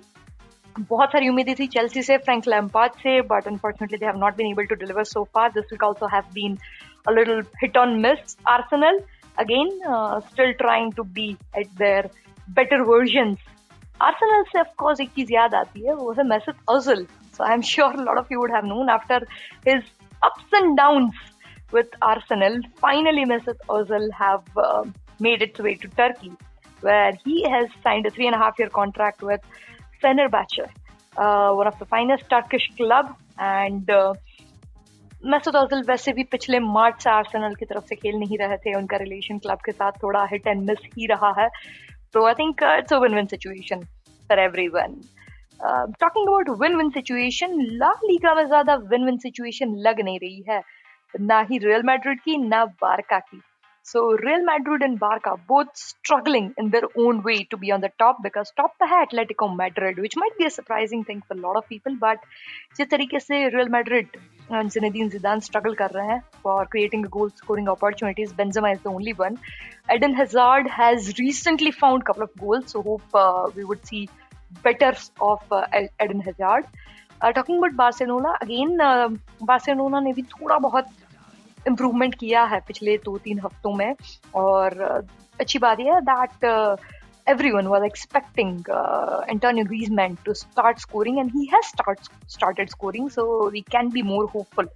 बहुत 0.80 1.12
सारी 1.12 1.30
उम्मीदें 1.30 1.54
थी 1.56 1.68
Chelsea 1.74 2.02
से 2.04 2.18
Frank 2.18 2.48
Lampard 2.48 2.94
से 3.04 3.20
but 3.28 3.48
unfortunately 3.48 3.98
they 3.98 4.06
have 4.06 4.18
not 4.20 4.36
been 4.38 4.48
able 4.52 4.66
to 4.66 4.76
deliver 4.76 5.04
so 5.04 5.24
far 5.34 5.52
this 5.52 5.72
will 5.72 5.86
also 5.86 6.08
have 6.14 6.24
been 6.34 6.58
a 7.08 7.12
little 7.12 7.42
hit 7.62 7.78
on 7.78 7.96
miss 8.02 8.38
Arsenal 8.50 9.00
again 9.40 9.70
still 10.28 10.52
trying 10.64 10.94
to 10.94 11.04
be 11.20 11.30
at 11.58 11.68
their 11.80 12.10
better 12.48 12.82
versions 12.90 13.46
Arsenal 14.02 14.44
से 14.44 14.60
of 14.60 14.68
course 14.78 15.00
एक 15.02 15.10
चीज़ 15.16 15.34
याद 15.34 15.56
आती 15.56 15.86
है, 15.86 15.94
वो 15.94 16.12
है 16.14 16.24
Mesut 16.28 16.56
Ozil 16.70 17.06
so 17.38 17.44
I 17.44 17.54
am 17.54 17.62
sure 17.70 17.96
lot 18.04 18.18
of 18.18 18.34
you 18.34 18.40
would 18.40 18.54
have 18.54 18.66
known 18.66 18.90
after 18.90 19.26
his 19.68 19.84
ups 20.24 20.54
and 20.56 20.76
downs 20.78 21.32
with 21.74 21.96
Arsenal 22.04 22.62
finally 22.82 23.26
Mesut 23.26 23.56
Ozil 23.72 24.10
have 24.22 24.92
made 25.22 25.42
its 25.42 25.62
way 25.62 25.74
to 25.84 25.90
Turkey 25.98 26.30
where 26.84 27.14
he 27.28 27.42
has 27.52 27.68
signed 27.84 28.12
three 28.12 28.26
and 28.26 28.36
half 28.36 28.62
year 28.62 28.70
contract 28.74 29.24
with 29.24 29.40
Fener 30.02 30.28
one 30.28 31.68
of 31.68 31.84
the 31.84 31.88
finest 31.92 32.30
Turkish 32.30 32.68
club 32.78 33.16
and 33.42 33.92
Mesut 35.26 35.56
Ozil 35.56 35.82
वैसे 35.88 36.12
भी 36.14 36.24
पिछले 36.32 36.60
मार्च 36.60 37.02
से 37.04 37.10
Arsenal 37.10 37.54
की 37.56 37.66
तरफ़ 37.66 37.86
से 37.90 37.96
खेल 37.96 38.16
नहीं 38.20 38.38
रहे 38.38 38.58
थे, 38.58 38.74
उनका 38.78 38.98
रिलेशन 38.98 39.38
क्लब 39.38 39.60
के 39.66 39.72
साथ 39.72 39.92
थोड़ा 40.04 40.26
हिट 40.32 40.48
एंड 40.48 40.62
मिस 40.70 40.86
ही 40.98 41.06
रहा 41.08 41.34
है। 41.40 41.48
So 42.16 42.24
I 42.24 42.34
think 42.34 42.62
uh, 42.62 42.78
it's 42.80 42.94
a 42.94 43.00
win-win 43.00 43.28
situation 43.28 43.86
for 44.28 44.40
everyone. 44.40 45.04
Uh, 45.66 45.88
talking 46.00 46.26
about 46.28 46.60
win-win 46.60 46.92
situation, 46.92 47.50
La 47.82 47.90
Liga 48.04 48.36
में 48.36 48.46
ज़्यादा 48.46 48.76
win-win 48.92 49.18
situation 49.20 49.74
लग 49.88 50.00
नहीं 50.02 50.20
रही 50.20 50.46
है 50.50 50.62
ना 51.22 51.40
ही 51.52 51.58
रियल 51.58 51.84
मैड्रिड 51.84 52.22
की 52.22 52.38
ना 52.38 52.66
बारका 52.66 53.20
की 53.20 53.42
So 53.88 54.14
Real 54.14 54.44
Madrid 54.44 54.82
and 54.82 54.98
Barca 55.00 55.36
both 55.48 55.68
struggling 55.78 56.56
in 56.58 56.72
their 56.72 56.88
own 56.98 57.22
way 57.22 57.44
to 57.52 57.58
be 57.58 57.72
on 57.72 57.82
the 57.82 57.92
top 58.00 58.24
because 58.24 58.52
top 58.58 58.72
the 58.80 58.88
है 58.88 59.02
Atletico 59.06 59.50
Madrid, 59.56 60.00
which 60.00 60.16
might 60.18 60.36
be 60.40 60.48
a 60.48 60.50
surprising 60.50 61.04
thing 61.04 61.22
for 61.28 61.36
a 61.36 61.40
lot 61.42 61.56
of 61.56 61.68
people. 61.74 61.96
But 62.06 62.24
जिस 62.78 62.90
तरीके 62.94 63.20
से 63.20 63.54
Real 63.56 63.70
Madrid 63.76 64.18
and 64.50 64.72
Zinedine 64.72 65.12
Zidane 65.16 65.44
struggle 65.50 65.76
कर 65.84 65.92
रहे 65.98 66.08
हैं 66.08 66.68
creating 66.72 67.04
goal 67.18 67.30
scoring 67.44 67.70
opportunities, 67.76 68.34
Benzema 68.34 68.74
is 68.74 68.82
the 68.82 68.90
only 68.90 69.14
one. 69.14 69.40
Eden 69.94 70.16
Hazard 70.16 70.68
has 70.80 71.14
recently 71.20 71.70
found 71.84 72.06
couple 72.06 72.24
of 72.24 72.36
goals, 72.40 72.72
so 72.72 72.82
hope 72.82 73.04
uh, 73.14 73.52
we 73.56 73.64
would 73.64 73.86
see 73.86 74.10
better 74.64 74.94
of 75.22 75.42
uh, 75.52 75.66
Eden 76.04 76.22
Hazard. 76.22 76.66
Uh, 77.22 77.32
talking 77.32 77.60
about 77.60 77.76
Barcelona 77.76 78.38
again, 78.42 78.80
uh, 78.82 79.10
Barcelona 79.42 80.02
ने 80.02 80.14
भी 80.14 80.24
थोड़ा 80.38 80.58
बहुत 80.70 81.05
improvement 81.68 82.16
किया 82.16 82.44
है 82.54 82.60
पिछले 82.68 82.98
दो 83.06 83.18
तीन 83.24 83.40
हफ्तों 83.40 83.74
में। 83.76 83.96
और 84.36 84.82
अच्छी 85.40 85.60
बात 85.60 85.80
यह 85.80 85.94
है 85.94 86.02
that 86.02 86.46
every 87.28 87.52
one 87.52 87.68
was 87.68 87.84
expecting 87.86 88.70
Antonio 89.30 89.66
Griezmann 89.66 90.18
to 90.26 90.34
start 90.34 90.80
scoring 90.80 91.20
and 91.20 91.32
he 91.36 91.46
has 91.54 91.72
started 92.30 92.70
scoring 92.70 93.10
so 93.10 93.50
we 93.50 93.62
can 93.72 93.90
be 93.92 94.02
more 94.12 94.30
hopeful 94.36 94.70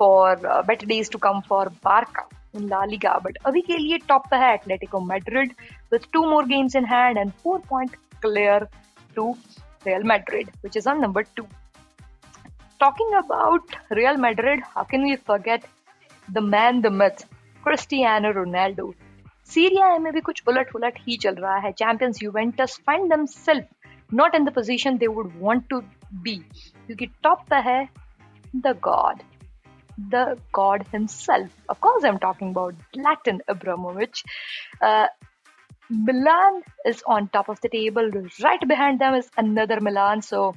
for 0.00 0.36
better 0.66 0.86
days 0.86 1.10
to 1.10 1.18
come 1.18 1.40
for 1.48 1.68
Barca 1.84 2.28
in 2.54 2.68
La Liga 2.68 3.18
but 3.24 3.38
अभी 3.46 3.60
के 3.60 3.76
लिए 3.78 3.98
top 4.08 4.26
पर 4.30 4.36
है 4.36 4.52
Atletico 4.54 5.00
Madrid 5.00 5.52
with 5.92 6.08
two 6.12 6.24
more 6.30 6.46
games 6.46 6.76
in 6.76 6.84
hand 6.86 7.18
and 7.18 7.30
four 7.42 7.60
point 7.70 7.96
clear 8.22 8.66
to 9.16 9.34
Real 9.86 10.02
Madrid 10.06 10.50
which 10.64 10.76
is 10.76 10.88
on 10.88 11.00
number 11.02 11.22
two 11.36 11.46
talking 12.80 13.14
about 13.14 13.76
Real 13.92 14.16
Madrid 14.16 14.62
how 14.66 14.84
can 14.90 15.06
you 15.06 15.16
forget 15.26 15.64
the 16.30 16.38
man 16.54 16.80
the 16.80 16.92
myth 17.02 17.24
Cristiano 17.64 18.30
Ronaldo 18.40 18.92
Serie 19.54 19.92
A 19.94 19.98
में 19.98 20.12
भी 20.12 20.20
कुछ 20.30 20.42
उलट 20.48 20.74
उलट 20.76 20.98
ही 21.06 21.16
चल 21.24 21.34
रहा 21.44 21.56
है 21.66 21.72
champions 21.82 22.22
Juventus 22.22 22.78
find 22.86 23.12
them 23.12 23.26
self 23.34 24.14
not 24.22 24.34
in 24.34 24.44
the 24.44 24.54
position 24.54 24.96
they 24.98 25.06
would 25.18 25.32
want 25.40 25.68
to 25.70 25.80
be 26.22 26.36
क्योंकि 26.86 27.06
टॉप 27.22 27.46
पर 27.50 27.62
है 27.68 27.84
the 28.56 28.78
god 28.84 29.22
the 29.98 30.38
god 30.52 30.86
himself. 30.92 31.50
Of 31.68 31.80
course, 31.80 32.04
I'm 32.04 32.18
talking 32.18 32.50
about 32.50 32.74
Zlatan 32.94 33.40
Ibrahimovic. 33.48 34.22
Uh, 34.80 35.06
Milan 35.90 36.62
is 36.86 37.02
on 37.06 37.28
top 37.28 37.48
of 37.48 37.60
the 37.60 37.68
table. 37.68 38.10
Right 38.42 38.66
behind 38.66 39.00
them 39.00 39.14
is 39.14 39.28
another 39.36 39.80
Milan. 39.80 40.22
So, 40.22 40.54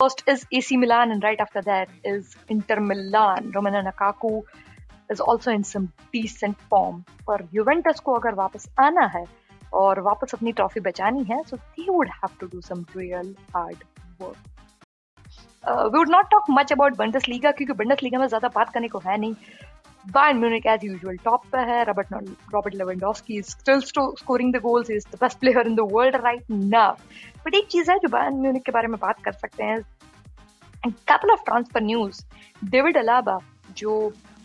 first 0.00 0.22
is 0.26 0.46
AC 0.52 0.76
Milan, 0.76 1.10
and 1.10 1.22
right 1.22 1.40
after 1.40 1.62
that 1.62 1.88
is 2.04 2.36
Inter 2.48 2.80
Milan. 2.80 3.52
Romelu 3.52 3.84
Lukaku 3.90 4.44
is 5.12 5.20
also 5.22 5.50
in 5.50 5.62
some 5.62 5.86
decent 6.12 6.56
form 6.70 7.00
पर 7.28 7.46
Juventus 7.54 8.00
को 8.00 8.14
अगर 8.14 8.34
वापस 8.34 8.68
आना 8.80 9.06
है 9.14 9.24
और 9.80 10.00
वापस 10.00 10.34
अपनी 10.34 10.52
trophy 10.52 10.80
बचानी 10.80 11.24
है 11.30 11.42
so 11.46 11.56
they 11.56 11.90
would 11.90 12.08
have 12.14 12.36
to 12.40 12.46
do 12.46 12.60
some 12.60 12.84
real 12.96 13.34
hard 13.56 13.84
work 14.22 14.36
we 15.66 15.98
would 15.98 16.10
not 16.10 16.30
talk 16.30 16.44
much 16.50 16.72
about 16.72 16.96
Bundesliga 17.28 17.50
क्योंकि 17.50 17.72
बंडस 17.82 18.02
लीगा 18.02 18.18
में 18.18 18.26
ज़्यादा 18.26 18.48
बात 18.54 18.72
करने 18.74 18.88
को 18.88 18.98
है 19.06 19.18
नहीं 19.18 19.34
Bayern 20.06 20.38
Munich 20.40 20.66
as 20.66 20.84
usual 20.84 21.16
top 21.24 21.46
पे 21.52 21.58
है 21.70 21.84
Robert 21.86 22.12
Robert 22.52 22.74
Lewandowski 22.74 23.38
is 23.40 23.48
still 23.48 23.82
scoring 24.16 24.52
the 24.52 24.60
goals 24.60 24.88
he 24.88 24.94
is 24.94 25.04
the 25.04 25.18
best 25.18 25.40
player 25.40 25.60
in 25.62 25.74
the 25.74 25.84
world 25.84 26.14
right 26.22 26.48
now 26.48 26.96
but 27.44 27.54
एक 27.54 27.66
चीज़ 27.70 27.90
है 27.90 27.98
जो 27.98 28.08
Bayern 28.08 28.38
Munich 28.44 28.64
के 28.66 28.72
बारे 28.72 28.88
में 28.88 28.98
बात 29.00 29.22
कर 29.24 29.32
सकते 29.32 29.64
हैं 29.64 29.78
couple 31.10 31.34
of 31.34 31.44
transfer 31.48 31.82
news 31.82 32.22
David 32.76 33.00
Alaba 33.02 33.38
जो 33.76 33.98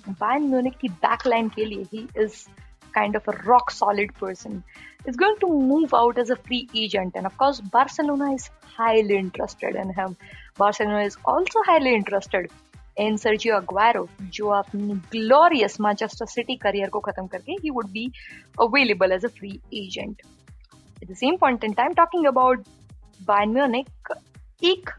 Bayern 0.07 0.49
Munich 0.49 0.79
की 0.79 0.89
backline 1.03 1.53
के 1.55 1.65
लिए 1.65 1.87
he 1.89 2.07
is 2.15 2.47
kind 2.95 3.15
of 3.15 3.27
a 3.27 3.31
rock 3.45 3.71
solid 3.71 4.13
person 4.15 4.63
is 5.07 5.15
going 5.15 5.37
to 5.39 5.47
move 5.47 5.93
out 5.93 6.17
as 6.17 6.29
a 6.29 6.35
free 6.35 6.67
agent 6.75 7.15
and 7.15 7.25
of 7.25 7.37
course 7.37 7.59
Barcelona 7.59 8.33
is 8.33 8.49
highly 8.75 9.17
interested 9.17 9.75
in 9.75 9.93
him 9.93 10.15
Barcelona 10.57 11.01
is 11.03 11.17
also 11.25 11.63
highly 11.65 11.95
interested 11.95 12.51
in 12.97 13.15
Sergio 13.15 13.59
Aguero 13.61 14.07
जो 14.37 14.49
अपनी 14.61 14.99
glorious 15.15 15.79
Manchester 15.79 16.27
City 16.35 16.57
career 16.65 16.89
को 16.89 16.99
खत्म 16.99 17.27
करके 17.27 17.59
he 17.61 17.71
would 17.71 17.91
be 17.93 18.11
available 18.67 19.13
as 19.13 19.23
a 19.23 19.29
free 19.29 19.59
agent 19.71 20.21
at 21.01 21.07
the 21.07 21.15
same 21.15 21.37
point 21.37 21.63
in 21.63 21.73
time 21.73 21.95
talking 21.95 22.27
about 22.33 22.67
Bayern 23.25 23.53
Munich 23.53 24.13
एक 24.63 24.89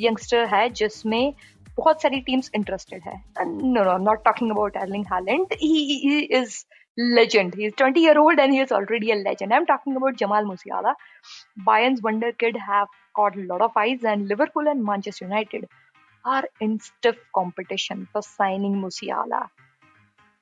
youngster 0.00 0.46
है 0.54 0.68
जिसमें 0.70 1.34
बहुत 1.78 2.02
सारी 2.02 2.20
टीम्स 2.20 2.50
इंटरेस्टेड 2.54 3.02
है. 3.02 3.22
No 3.40 3.84
no 3.84 3.96
not 4.04 4.24
talking 4.24 4.50
about 4.50 4.76
Erling 4.76 5.04
Haaland 5.12 5.52
he 5.62 6.18
is 6.40 6.64
legend 6.98 7.54
he 7.54 7.66
is 7.66 7.72
20 7.82 7.96
year 7.98 8.18
old 8.18 8.40
and 8.40 8.52
he 8.52 8.60
is 8.62 8.74
already 8.74 9.10
a 9.10 9.14
legend 9.14 9.52
I 9.52 9.58
am 9.58 9.64
talking 9.64 9.96
about 9.96 10.16
Jamal 10.18 10.44
Musiala 10.44 10.94
Bayern's 11.66 12.00
wonder 12.04 12.30
kid 12.40 12.56
have 12.68 12.86
caught 13.14 13.36
lot 13.36 13.62
of 13.62 13.78
eyes 13.78 14.06
and 14.06 14.26
Liverpool 14.28 14.68
and 14.68 14.82
Manchester 14.82 15.26
United 15.26 15.66
are 16.24 16.48
in 16.62 16.76
stiff 16.78 17.22
competition 17.34 18.04
for 18.12 18.22
signing 18.22 18.76
Musiala 18.76 19.46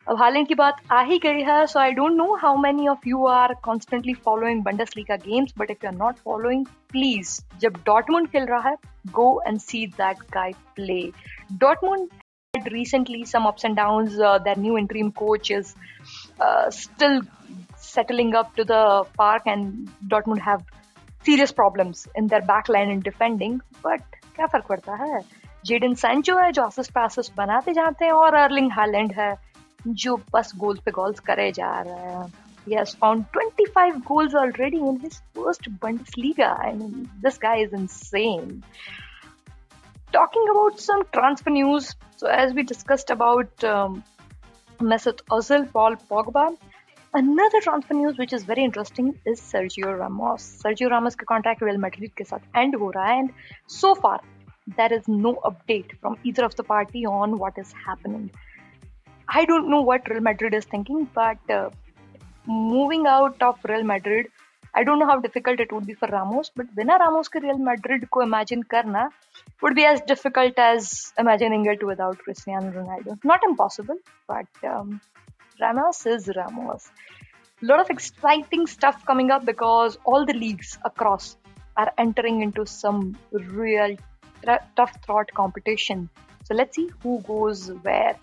अब 0.08 0.16
हाल 0.18 0.42
की 0.44 0.54
बात 0.54 0.76
आ 0.92 1.00
ही 1.08 1.18
गई 1.18 1.42
है 1.42 1.64
so 1.66 1.78
I 1.80 1.92
don't 1.92 2.12
know 2.12 2.34
how 2.42 2.56
many 2.60 2.88
of 2.88 3.08
you 3.08 3.26
are 3.26 3.54
constantly 3.64 4.14
following 4.24 4.62
Bundesliga 4.64 5.16
games 5.26 5.54
but 5.58 5.70
if 5.70 5.84
you 5.84 5.90
are 5.90 5.96
not 5.96 6.18
following 6.24 6.64
please 6.92 7.38
जब 7.60 7.76
Dortmund 7.86 8.28
खेल 8.30 8.46
रहा 8.46 8.68
है 8.68 8.76
go 9.10 9.42
and 9.44 9.60
see 9.60 9.86
that 9.98 10.18
guy 10.30 10.52
play. 10.76 11.12
Dortmund 11.52 12.10
had 12.54 12.72
recently 12.72 13.24
some 13.24 13.46
ups 13.46 13.64
and 13.64 13.76
downs. 13.76 14.18
Uh, 14.18 14.38
their 14.38 14.56
new 14.56 14.78
interim 14.78 15.12
coach 15.12 15.50
is 15.50 15.74
uh, 16.40 16.70
still 16.70 17.22
settling 17.76 18.34
up 18.34 18.54
to 18.56 18.64
the 18.64 19.04
park, 19.16 19.42
and 19.46 19.90
Dortmund 20.06 20.40
have 20.40 20.62
serious 21.24 21.52
problems 21.52 22.06
in 22.14 22.26
their 22.28 22.40
back 22.42 22.68
line 22.68 22.90
in 22.90 23.00
defending. 23.00 23.60
But 23.82 24.02
क्या 24.36 24.46
फ़र्क 24.46 24.66
पड़ता 24.68 24.94
है 24.96 25.20
Jadon 25.66 25.94
Sancho 25.94 26.36
है 26.38 26.52
जो 26.52 26.62
assist 26.62 26.98
assist 26.98 27.34
बनाते 27.36 27.72
जाते 27.72 28.04
हैं 28.04 28.12
और 28.12 28.34
अर्लिंग 28.34 28.70
हालैंड 28.72 29.12
है 29.18 29.34
जो 29.87 30.15
बस 30.33 30.51
गोल्स 30.57 30.79
पे 30.85 30.91
गोल्स 30.91 31.19
करे 31.29 31.51
जा 31.51 31.79
रहा 31.87 32.21
है 32.21 32.29
He 32.67 32.73
has 32.73 32.93
found 32.93 33.27
25 33.31 34.03
goals 34.05 34.33
already 34.35 34.77
in 34.77 34.99
his 34.99 35.21
first 35.33 35.67
Bundesliga. 35.79 36.47
I 36.61 36.73
mean, 36.73 37.09
this 37.21 37.37
guy 37.37 37.59
is 37.59 37.71
insane. 37.71 38.61
Talking 40.11 40.47
about 40.51 40.81
some 40.81 41.03
transfer 41.13 41.49
news, 41.49 41.95
so 42.17 42.27
as 42.27 42.53
we 42.53 42.63
discussed 42.63 43.09
about 43.09 43.63
um, 43.63 44.03
Mesut 44.79 45.21
Ozil, 45.31 45.71
Paul 45.71 45.95
Pogba, 46.11 46.57
another 47.13 47.61
transfer 47.61 47.93
news 47.93 48.17
which 48.17 48.33
is 48.33 48.43
very 48.43 48.65
interesting 48.65 49.17
is 49.25 49.39
Sergio 49.39 49.97
Ramos. 49.97 50.49
Sergio 50.63 50.89
Ramos 50.89 51.15
का 51.15 51.25
contract 51.25 51.61
Real 51.61 51.77
Madrid 51.77 52.13
के 52.17 52.23
साथ 52.23 52.51
end 52.63 52.75
हो 52.81 52.91
रहा 52.97 53.05
है 53.05 53.21
and 53.21 53.31
so 53.65 53.95
far 53.95 54.19
there 54.75 54.91
is 54.91 55.07
no 55.07 55.35
update 55.51 55.97
from 56.01 56.17
either 56.25 56.43
of 56.43 56.55
the 56.55 56.63
party 56.63 57.05
on 57.05 57.37
what 57.37 57.57
is 57.57 57.73
happening. 57.87 58.29
I 59.34 59.46
don't 59.46 59.70
know 59.70 59.80
what 59.80 60.08
Real 60.10 60.20
Madrid 60.20 60.52
is 60.52 60.66
thinking, 60.66 61.08
but 61.14 61.38
uh, 61.50 61.70
moving 62.46 63.06
out 63.06 63.40
of 63.40 63.58
Real 63.66 63.82
Madrid, 63.82 64.26
I 64.74 64.84
don't 64.84 64.98
know 64.98 65.06
how 65.06 65.20
difficult 65.20 65.58
it 65.58 65.72
would 65.72 65.86
be 65.86 65.94
for 65.94 66.08
Ramos, 66.08 66.50
but 66.54 66.66
without 66.76 67.00
Ramos 67.00 67.28
ke 67.28 67.40
Real 67.42 67.56
Madrid 67.56 68.10
ko 68.10 68.20
imagine 68.20 68.62
karna 68.62 69.08
would 69.62 69.74
be 69.74 69.84
as 69.84 70.02
difficult 70.02 70.58
as 70.58 71.14
imagining 71.18 71.64
it 71.66 71.82
without 71.82 72.18
Cristiano 72.18 72.70
Ronaldo. 72.72 73.18
Not 73.24 73.40
impossible, 73.48 73.96
but 74.26 74.46
um, 74.64 75.00
Ramos 75.60 76.04
is 76.04 76.28
Ramos. 76.36 76.90
A 77.62 77.66
lot 77.66 77.80
of 77.80 77.88
exciting 77.90 78.66
stuff 78.66 79.06
coming 79.06 79.30
up 79.30 79.46
because 79.46 79.96
all 80.04 80.26
the 80.26 80.34
leagues 80.34 80.78
across 80.84 81.36
are 81.76 81.90
entering 81.96 82.42
into 82.42 82.66
some 82.66 83.16
real 83.32 83.96
tra- 84.42 84.66
tough 84.76 85.00
trot 85.06 85.30
competition. 85.32 86.10
So 86.44 86.54
let's 86.54 86.76
see 86.76 86.90
who 87.02 87.20
goes 87.22 87.68
where. 87.82 88.16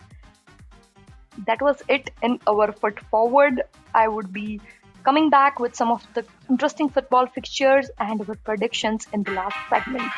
That 1.46 1.62
was 1.62 1.82
it 1.88 2.12
in 2.22 2.40
our 2.48 2.72
foot 2.74 3.00
forward. 3.12 3.62
I 3.94 4.08
would 4.08 4.34
be 4.34 4.60
coming 5.04 5.30
back 5.30 5.60
with 5.60 5.76
some 5.76 5.90
of 5.90 6.06
the 6.14 6.26
interesting 6.50 6.90
football 6.90 7.28
fixtures 7.28 7.90
and 7.98 8.20
our 8.22 8.36
predictions 8.36 9.08
in 9.14 9.24
the 9.24 9.32
last 9.32 9.56
segment. 9.70 10.12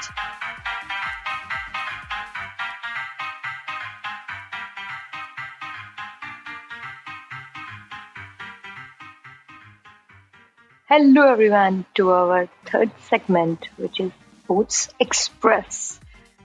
Hello 10.87 11.31
everyone 11.31 11.85
to 11.95 12.11
our 12.11 12.49
third 12.65 12.91
segment, 13.09 13.69
which 13.77 13.99
is 13.99 14.11
Sports 14.43 14.89
Express. 14.99 15.99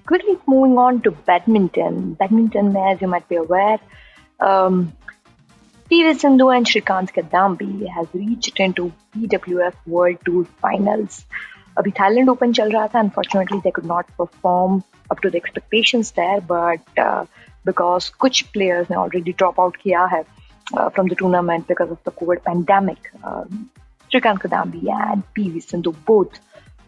Quickly 0.06 0.38
moving 0.47 0.78
on 0.78 1.00
to 1.02 1.11
badminton. 1.11 2.14
Badminton, 2.14 2.76
as 2.76 3.00
you 3.00 3.09
might 3.09 3.28
be 3.28 3.37
aware, 3.37 3.80
Um, 4.40 4.93
PV 5.90 6.14
Sindhu 6.14 6.49
and 6.49 6.66
Shrikant 6.66 7.12
Kadambi 7.12 7.88
has 7.88 8.07
reached 8.12 8.59
into 8.61 8.93
BWF 9.16 9.75
World 9.87 10.19
Tour 10.25 10.45
Finals. 10.61 11.25
अभी 11.78 11.90
Thailand 11.90 12.28
open 12.28 12.52
चल 12.52 12.71
रहा 12.73 12.87
था 12.88 12.99
unfortunately 12.99 13.59
they 13.61 13.71
could 13.71 13.87
not 13.87 14.05
perform 14.19 14.81
up 15.11 15.19
to 15.23 15.31
the 15.31 15.35
expectations 15.35 16.12
there 16.16 16.40
but 16.50 17.00
because 17.66 18.11
कुछ 18.21 18.40
players 18.52 18.90
ने 18.90 18.97
already 18.97 19.33
drop 19.33 19.61
out 19.61 19.76
किया 19.83 20.05
है 20.12 20.23
from 20.23 21.09
the 21.09 21.16
tournament 21.19 21.66
because 21.69 21.90
of 21.90 22.09
the 22.09 22.12
COVID 22.19 22.38
pandemic 22.47 23.09
Srikanth 24.11 24.40
Kidambi 24.43 24.78
and 24.78 25.23
P 25.35 25.49
V 25.50 25.61
Sindhu 25.61 25.90
both 26.07 26.40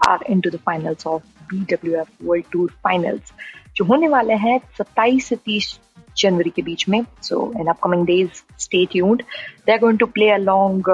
are 0.09 0.25
into 0.41 0.51
the 0.51 0.61
finals 0.67 1.07
of 1.07 1.23
B 1.51 1.61
W 1.75 2.01
F 2.01 2.25
World 2.25 2.47
Tour 2.53 2.71
Finals 2.85 3.33
जो 3.77 3.85
होने 3.85 4.09
वाले 4.09 4.35
हैं 4.47 4.59
सत्ताईस 4.79 5.27
से 5.29 5.37
तीस 5.45 5.79
जनवरी 6.19 6.51
के 6.57 6.63
बीच 6.63 6.89
में 6.89 7.03
so 7.23 7.53
in 7.61 7.67
upcoming 7.67 8.07
days 8.07 8.43
stay 8.65 8.85
tuned 8.93 9.23
they 9.67 9.73
are 9.73 9.79
going 9.79 9.99
to 9.99 10.07
play 10.19 10.31
along 10.31 10.93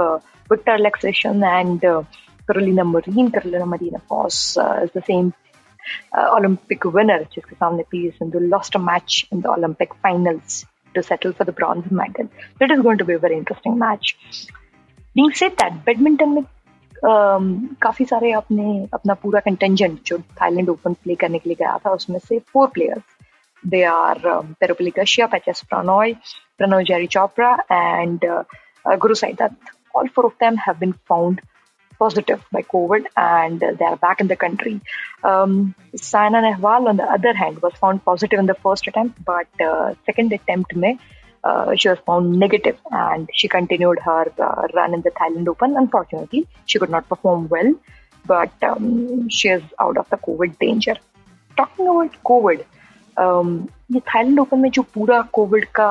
Alexishin 0.50 1.42
and 1.42 1.84
uh, 1.84 2.02
Carolina 2.46 2.84
Marin. 2.84 3.30
Carolina 3.30 3.66
Marin, 3.66 3.94
of 3.94 4.08
course, 4.08 4.56
uh, 4.56 4.80
is 4.84 4.90
the 4.92 5.02
same 5.02 5.32
uh, 6.12 6.28
Olympic 6.36 6.84
winner, 6.84 7.20
जिसके 7.34 7.54
सामने 7.56 7.84
P 7.90 8.08
Sindhu 8.10 8.40
lost 8.48 8.74
a 8.74 8.78
match 8.78 9.26
in 9.32 9.40
the 9.40 9.50
Olympic 9.50 9.94
finals 10.02 10.64
to 10.94 11.02
settle 11.02 11.32
for 11.32 11.44
the 11.44 11.52
bronze 11.52 11.90
medal. 11.90 12.28
So 12.58 12.64
it 12.64 12.70
is 12.70 12.82
going 12.82 12.98
to 12.98 13.04
be 13.04 13.14
a 13.14 13.18
very 13.18 13.36
interesting 13.36 13.78
match. 13.78 14.16
Being 15.16 15.32
said 15.32 15.56
that, 15.58 15.84
badminton 15.84 16.34
में 16.34 16.44
um, 17.02 17.48
काफ़ी 17.82 18.04
सारे 18.04 18.32
अपने 18.32 18.88
अपना 18.94 19.14
पूरा 19.22 19.40
कंटेंजेंट 19.40 19.98
जो 20.06 20.18
थाईलैंड 20.40 20.68
ओपन 20.70 20.94
प्ले 21.02 21.14
करने 21.14 21.38
के 21.38 21.48
लिए 21.50 21.56
गया 21.60 21.76
था 21.86 21.90
उसमें 21.90 22.18
से 22.28 22.38
four 22.52 22.68
players 22.74 23.13
They 23.64 23.84
are 23.84 24.26
um, 24.26 24.56
Parupalli 24.60 24.92
Kashyap, 24.92 25.32
HS 25.42 25.64
Pranoy, 25.64 26.18
Pranaav 26.60 26.86
Jerry 26.86 27.08
Chopra, 27.08 27.58
and 27.70 28.24
uh, 28.24 28.44
uh, 28.84 28.96
Guru 28.96 29.14
Saidutt. 29.14 29.56
All 29.94 30.08
four 30.08 30.26
of 30.26 30.38
them 30.38 30.56
have 30.56 30.78
been 30.78 30.94
found 31.08 31.40
positive 31.98 32.44
by 32.52 32.62
COVID 32.62 33.06
and 33.16 33.60
they 33.60 33.84
are 33.84 33.96
back 33.96 34.20
in 34.20 34.28
the 34.28 34.36
country. 34.36 34.80
Um, 35.22 35.74
Saina 35.96 36.40
Nehwal, 36.42 36.88
on 36.88 36.96
the 36.96 37.04
other 37.04 37.32
hand, 37.32 37.62
was 37.62 37.72
found 37.74 38.04
positive 38.04 38.38
in 38.38 38.46
the 38.46 38.54
first 38.54 38.86
attempt, 38.86 39.24
but 39.24 39.46
uh, 39.60 39.94
second 40.04 40.32
attempt, 40.32 40.74
mein, 40.74 40.98
uh, 41.44 41.74
she 41.76 41.88
was 41.88 41.98
found 42.06 42.38
negative 42.38 42.78
and 42.90 43.28
she 43.32 43.48
continued 43.48 43.98
her 44.00 44.24
uh, 44.38 44.66
run 44.74 44.94
in 44.94 45.02
the 45.02 45.10
Thailand 45.10 45.48
Open. 45.48 45.76
Unfortunately, 45.76 46.48
she 46.66 46.78
could 46.78 46.90
not 46.90 47.08
perform 47.08 47.48
well, 47.48 47.74
but 48.26 48.52
um, 48.62 49.28
she 49.28 49.48
is 49.48 49.62
out 49.80 49.96
of 49.96 50.08
the 50.10 50.16
COVID 50.16 50.58
danger. 50.58 50.96
Talking 51.56 51.86
about 51.86 52.12
COVID, 52.24 52.64
ये 53.18 54.00
Thailand 54.00 54.40
Open 54.40 54.58
में 54.60 54.70
जो 54.70 54.82
पूरा 54.94 55.20
Covid 55.32 55.64
का 55.78 55.88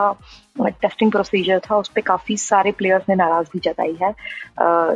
testing 0.61 1.11
procedure 1.11 1.59
था 1.69 1.77
उस 1.77 1.89
पर 1.95 2.01
काफ़ी 2.07 2.37
सारे 2.37 2.71
प्लेयर्स 2.81 3.09
ने 3.09 3.15
नाराज़गी 3.15 3.59
जताई 3.69 3.97
है 4.01 4.11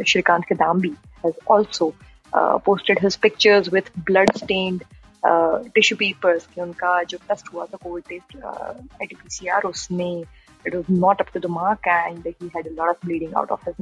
श्रीकांत 0.04 0.46
के 0.50 0.56
दाम 0.56 0.80
भी 0.82 0.94
also 1.26 1.94
posted 2.36 3.00
his 3.04 3.16
pictures 3.26 3.74
with 3.74 3.90
blood 4.06 4.32
stained 4.38 4.84
tissue 5.76 5.98
papers 5.98 6.48
कि 6.56 6.62
उनका 6.62 7.02
जो 7.04 7.18
टेस्ट 7.30 7.54
हुआ 7.54 7.66
था 7.66 7.78
कोविड 7.84 8.04
टेस्ट 8.10 8.44
आईटीपीसीआर 8.46 9.64
उसमें 9.70 10.24
it 10.66 10.76
was 10.76 10.90
not 10.90 11.22
up 11.22 11.32
to 11.32 11.40
the 11.40 11.48
mark 11.48 11.88
and 11.88 12.26
he 12.26 12.50
had 12.50 12.68
a 12.68 12.72
lot 12.72 12.90
of 12.90 13.00
bleeding 13.02 13.34
out 13.36 13.52
of 13.52 13.62
his 13.64 13.76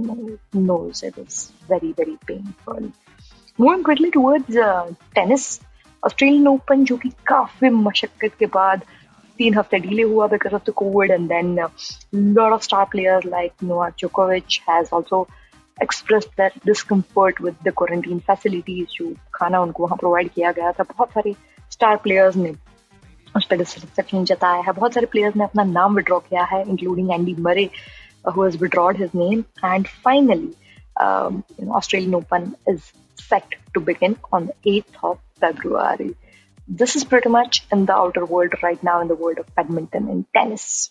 nose. 0.54 1.04
It 1.04 1.18
was 1.18 1.52
very, 1.68 1.92
very 1.94 2.18
painful. 2.28 2.92
Moving 3.60 3.84
quickly 3.84 4.12
towards 4.12 4.56
uh, 4.56 4.92
tennis, 5.16 5.60
Australian 6.06 6.48
Open 6.48 6.84
जो 6.86 6.98
कि 6.98 7.10
काफ़ी 7.10 7.70
मशक्कत 7.70 8.32
के 8.40 8.46
बाद 8.46 8.82
तीन 9.38 9.54
हफ़्ते 9.54 9.80
delay 9.80 10.04
हुआ 10.04 10.28
because 10.28 10.54
of 10.56 10.64
the 10.68 10.70
COVID 10.70 11.12
and 11.12 11.28
then 11.30 11.60
lot 12.16 12.52
of 12.52 12.62
star 12.62 12.86
players 12.92 13.26
like 13.26 13.52
Novak 13.64 13.96
जोकोविच 14.00 14.62
has 14.70 14.90
also 14.96 15.28
express 15.84 16.26
that 16.38 16.54
discomfort 16.66 17.42
with 17.42 17.56
the 17.66 17.74
quarantine 17.78 18.20
facilities 18.20 18.88
जो 18.92 19.14
खाना 19.34 19.62
उनको 19.62 19.84
वहाँ 19.84 19.98
प्रोवाइड 19.98 20.30
किया 20.30 20.52
गया 20.52 20.72
था। 20.72 20.84
बहुत 20.84 21.10
सारे 21.10 21.36
स्टार 21.72 21.96
प्लेयर्स 21.96 22.36
ने 22.36 22.54
उस 23.38 23.46
पर 23.46 23.58
डिससेटिस्फेक्शन 23.58 24.24
जताया 24.26 24.62
है। 24.62 24.72
बहुत 24.72 24.94
सारे 24.94 25.06
प्लेयर्स 25.06 25.36
ने 25.36 25.44
अपना 25.44 25.64
नाम 25.64 25.96
विड्रॉ 25.96 26.20
किया 26.20 26.44
है 26.44 26.62
including 26.70 27.12
Andy 27.12 27.36
Murray 27.40 27.70
his 28.98 29.14
name. 29.14 29.46
And 29.64 29.88
finally 29.88 30.56
um, 30.98 31.44
you 31.60 31.66
know, 31.66 31.74
Australian 31.74 32.16
Open 32.16 32.56
is 32.68 32.92
set 33.16 33.56
to 33.74 33.80
begin 33.80 34.18
on 34.32 34.48
the 34.48 34.54
8th 34.66 35.04
of 35.04 35.20
February. 35.35 36.15
This 36.69 36.97
is 36.97 37.05
pretty 37.05 37.29
much 37.29 37.67
in 37.73 37.87
the 37.87 37.95
outer 37.95 38.25
world 38.25 38.55
right 38.63 38.83
now 38.83 39.01
in 39.01 39.09
the 39.09 39.15
world 39.15 39.39
of 39.39 39.55
badminton 39.55 40.09
and 40.09 40.25
tennis. 40.35 40.91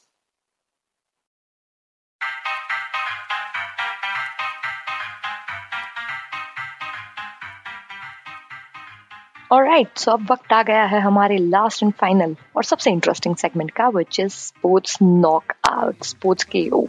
Right 9.51 9.97
so 9.97 10.12
अब 10.12 10.31
वक्त 10.31 10.53
आ 10.53 10.63
गया 10.63 10.83
है 10.85 10.99
हमारे 11.01 11.38
last 11.38 11.83
and 11.83 11.93
final 11.93 12.35
और 12.55 12.63
सबसे 12.63 12.91
interesting 12.91 13.35
segment 13.35 13.71
का 13.71 13.88
which 13.89 14.19
is 14.19 14.31
sports 14.31 14.97
knock 15.01 15.53
out 15.69 16.03
sports 16.03 16.43
के 16.43 16.69
ओ 16.69 16.85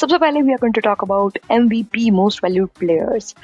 सबसे 0.00 0.18
पहले 0.18 0.42
we 0.42 0.52
are 0.52 0.58
going 0.60 0.74
to 0.74 0.80
talk 0.84 1.04
about 1.04 1.38
MVP 1.52 2.10
most 2.20 2.44
valued 2.44 2.68
players 2.78 3.34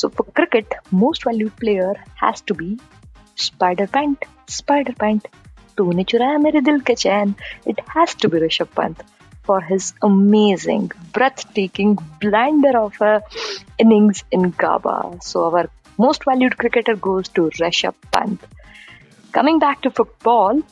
so 0.00 0.08
for 0.08 0.30
cricket 0.36 0.74
most 1.02 1.26
valued 1.26 1.50
player 1.60 2.02
has 2.22 2.42
to 2.48 2.54
be 2.54 2.76
spider 3.44 3.86
Pant 3.92 4.24
spider 4.58 4.94
Pant 5.00 5.28
तूने 5.76 6.04
चुराया 6.12 6.38
मेरे 6.38 6.60
दिल 6.60 6.80
के 6.90 6.94
चैन 7.04 7.34
it 7.68 7.80
has 7.96 8.16
to 8.22 8.28
be 8.28 8.44
Rishabh 8.46 8.68
Pant 8.76 9.04
for 9.44 9.60
his 9.60 9.86
amazing, 10.06 10.82
breathtaking 11.12 11.98
blinder 12.20 12.72
of 12.78 13.00
a 13.00 13.22
innings 13.78 14.22
in 14.30 14.52
Gabba. 14.52 14.96
So 15.22 15.44
our 15.46 15.68
most 15.98 16.24
valued 16.24 16.56
cricketer 16.56 16.94
goes 16.96 17.28
to 17.30 17.46
Rishabh 17.60 17.96
Pant. 18.12 18.44
Coming 19.34 19.58
back 19.58 19.82
to 19.82 19.90
football, 19.90 20.62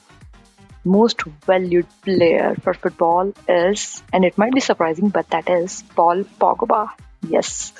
most 0.88 1.22
valued 1.46 1.86
player 2.02 2.56
for 2.62 2.74
football 2.74 3.32
is, 3.48 4.02
and 4.12 4.24
it 4.24 4.38
might 4.38 4.54
be 4.54 4.60
surprising, 4.60 5.10
but 5.10 5.30
that 5.30 5.48
is 5.48 5.82
Paul 5.94 6.24
Pogba. 6.40 6.88
Yes. 7.28 7.72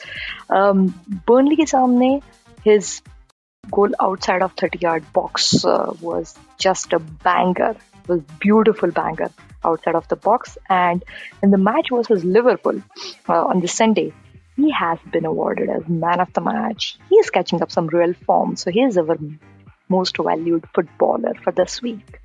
Um, 0.51 0.87
Burnley 1.27 1.57
ke 1.57 1.67
samne, 1.73 2.23
his 2.65 3.01
goal 3.71 3.91
outside 4.01 4.43
of 4.43 4.53
30 4.53 4.79
yard 4.79 5.13
box 5.13 5.65
uh, 5.65 5.93
was 6.01 6.35
just 6.59 6.93
a 6.93 6.99
banger. 6.99 7.75
Was 8.07 8.23
beautiful 8.41 8.91
banger 8.91 9.31
outside 9.65 9.95
of 9.95 10.09
the 10.09 10.17
box. 10.17 10.57
And 10.69 11.05
in 11.43 11.51
the 11.51 11.59
match 11.59 11.89
versus 11.93 12.25
liverpool 12.25 12.83
uh, 13.29 13.45
on 13.53 13.61
the 13.61 13.69
sunday 13.69 14.13
he 14.57 14.71
has 14.73 14.99
been 15.13 15.25
awarded 15.25 15.69
as 15.71 15.89
man 15.89 16.21
of 16.21 16.33
the 16.33 16.41
match. 16.41 16.99
He 17.09 17.17
is 17.17 17.31
catching 17.31 17.63
up 17.63 17.71
some 17.71 17.87
real 17.87 18.15
form. 18.27 18.57
So 18.57 18.73
he 18.73 18.81
is 18.81 18.99
our 18.99 19.17
most 19.89 20.17
valued 20.17 20.65
footballer 20.75 21.35
for 21.45 21.53
this 21.53 21.81
week 21.81 22.19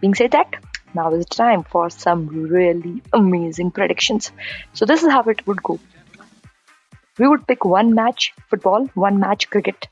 being 0.00 0.14
said 0.14 0.30
that 0.32 0.56
now 0.94 1.12
is 1.12 1.24
the 1.26 1.34
time 1.34 1.62
for 1.64 1.90
some 1.90 2.26
really 2.28 3.02
amazing 3.12 3.70
predictions 3.70 4.32
so 4.72 4.86
this 4.86 5.02
is 5.02 5.10
how 5.10 5.22
it 5.34 5.46
would 5.46 5.62
go 5.62 5.78
we 7.18 7.28
would 7.28 7.46
pick 7.46 7.64
one 7.64 7.94
match 7.94 8.32
football 8.48 8.86
one 8.94 9.18
match 9.18 9.50
cricket 9.50 9.88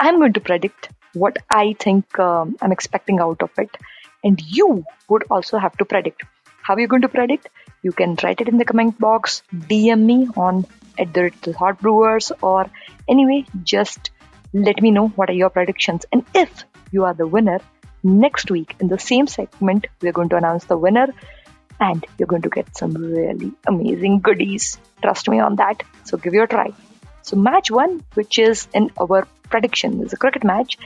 I'm 0.00 0.18
going 0.18 0.32
to 0.32 0.40
predict 0.40 0.88
what 1.12 1.36
I 1.50 1.74
think 1.78 2.18
um, 2.18 2.56
I'm 2.62 2.72
expecting 2.72 3.20
out 3.20 3.42
of 3.42 3.50
it. 3.58 3.76
And 4.24 4.40
you 4.40 4.84
would 5.08 5.24
also 5.30 5.58
have 5.58 5.76
to 5.76 5.84
predict. 5.84 6.22
How 6.62 6.74
are 6.74 6.80
you 6.80 6.86
going 6.86 7.02
to 7.02 7.08
predict? 7.08 7.48
You 7.82 7.92
can 7.92 8.16
write 8.22 8.40
it 8.40 8.48
in 8.48 8.56
the 8.56 8.64
comment 8.64 8.98
box, 8.98 9.42
DM 9.52 10.00
me 10.00 10.28
on 10.36 10.66
at 10.98 11.12
the, 11.12 11.30
Thought 11.30 11.80
Brewers, 11.80 12.32
or 12.42 12.70
anyway, 13.08 13.44
just 13.62 14.10
let 14.54 14.80
me 14.80 14.90
know 14.90 15.08
what 15.08 15.28
are 15.28 15.34
your 15.34 15.50
predictions. 15.50 16.06
And 16.12 16.24
if 16.34 16.64
you 16.90 17.04
are 17.04 17.14
the 17.14 17.26
winner, 17.26 17.60
next 18.02 18.50
week 18.50 18.76
in 18.80 18.88
the 18.88 18.98
same 18.98 19.26
segment, 19.26 19.86
we're 20.00 20.12
going 20.12 20.28
to 20.30 20.36
announce 20.36 20.64
the 20.64 20.76
winner 20.76 21.08
and 21.80 22.04
you're 22.18 22.26
going 22.26 22.42
to 22.42 22.50
get 22.50 22.76
some 22.76 22.92
really 22.92 23.52
amazing 23.66 24.20
goodies. 24.20 24.78
Trust 25.02 25.28
me 25.28 25.40
on 25.40 25.56
that. 25.56 25.82
So 26.04 26.18
give 26.18 26.34
it 26.34 26.42
a 26.42 26.46
try. 26.46 26.72
So 27.22 27.36
match 27.36 27.70
one, 27.70 28.02
which 28.14 28.38
is 28.38 28.68
in 28.74 28.90
our 29.00 29.26
prediction, 29.48 30.02
is 30.02 30.12
a 30.12 30.16
cricket 30.16 30.44
match, 30.44 30.78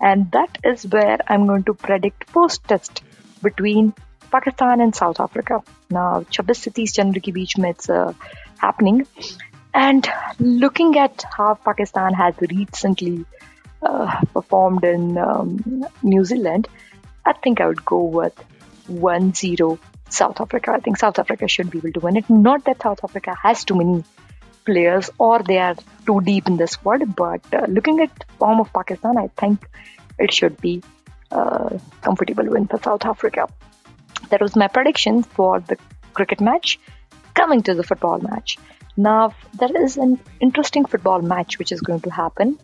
and 0.00 0.30
that 0.32 0.58
is 0.64 0.86
where 0.86 1.18
I'm 1.26 1.46
going 1.46 1.64
to 1.64 1.74
predict 1.74 2.26
post 2.28 2.64
test 2.64 3.02
between 3.42 3.94
Pakistan 4.30 4.80
and 4.80 4.94
South 4.94 5.20
Africa. 5.20 5.62
Now, 5.90 6.24
26 6.30 6.58
cities 6.58 6.92
January 6.92 7.20
ke 7.20 7.34
beech 7.34 7.56
mein 7.58 7.74
uh, 7.88 8.12
happening, 8.56 9.06
and 9.74 10.08
looking 10.38 10.98
at 10.98 11.24
how 11.36 11.54
Pakistan 11.54 12.14
has 12.14 12.34
recently 12.40 13.26
uh, 13.82 14.20
performed 14.32 14.84
in 14.84 15.18
um, 15.18 15.84
New 16.02 16.24
Zealand, 16.24 16.68
I 17.24 17.32
think 17.32 17.60
I 17.60 17.66
would 17.66 17.84
go 17.84 18.02
with 18.04 18.34
1-0 18.88 19.78
South 20.08 20.40
Africa. 20.40 20.72
I 20.72 20.80
think 20.80 20.98
South 20.98 21.18
Africa 21.18 21.48
should 21.48 21.70
be 21.70 21.78
able 21.78 21.92
to 21.92 22.00
win 22.00 22.16
it. 22.16 22.28
Not 22.28 22.64
that 22.64 22.82
South 22.82 23.00
Africa 23.02 23.34
has 23.42 23.64
too 23.64 23.74
many 23.74 24.04
players 24.64 25.10
or 25.18 25.42
they 25.42 25.58
are 25.58 25.76
too 26.06 26.20
deep 26.20 26.46
in 26.46 26.56
the 26.56 26.66
squad, 26.66 27.16
but 27.16 27.42
uh, 27.52 27.66
looking 27.68 28.00
at 28.00 28.24
form 28.38 28.60
of 28.60 28.72
Pakistan, 28.72 29.18
I 29.18 29.28
think 29.36 29.68
it 30.18 30.32
should 30.32 30.60
be 30.60 30.82
a 31.30 31.36
uh, 31.36 31.78
comfortable 32.02 32.44
win 32.44 32.66
for 32.66 32.80
South 32.82 33.04
Africa. 33.04 33.48
That 34.30 34.40
was 34.40 34.54
my 34.54 34.68
prediction 34.68 35.22
for 35.22 35.60
the 35.60 35.76
cricket 36.12 36.40
match. 36.40 36.78
Coming 37.34 37.62
to 37.62 37.74
the 37.74 37.82
football 37.82 38.18
match. 38.18 38.58
Now, 38.96 39.34
there 39.54 39.84
is 39.84 39.96
an 39.96 40.20
interesting 40.38 40.84
football 40.84 41.22
match 41.22 41.58
which 41.58 41.72
is 41.72 41.80
going 41.80 42.00
to 42.02 42.10
happen 42.10 42.58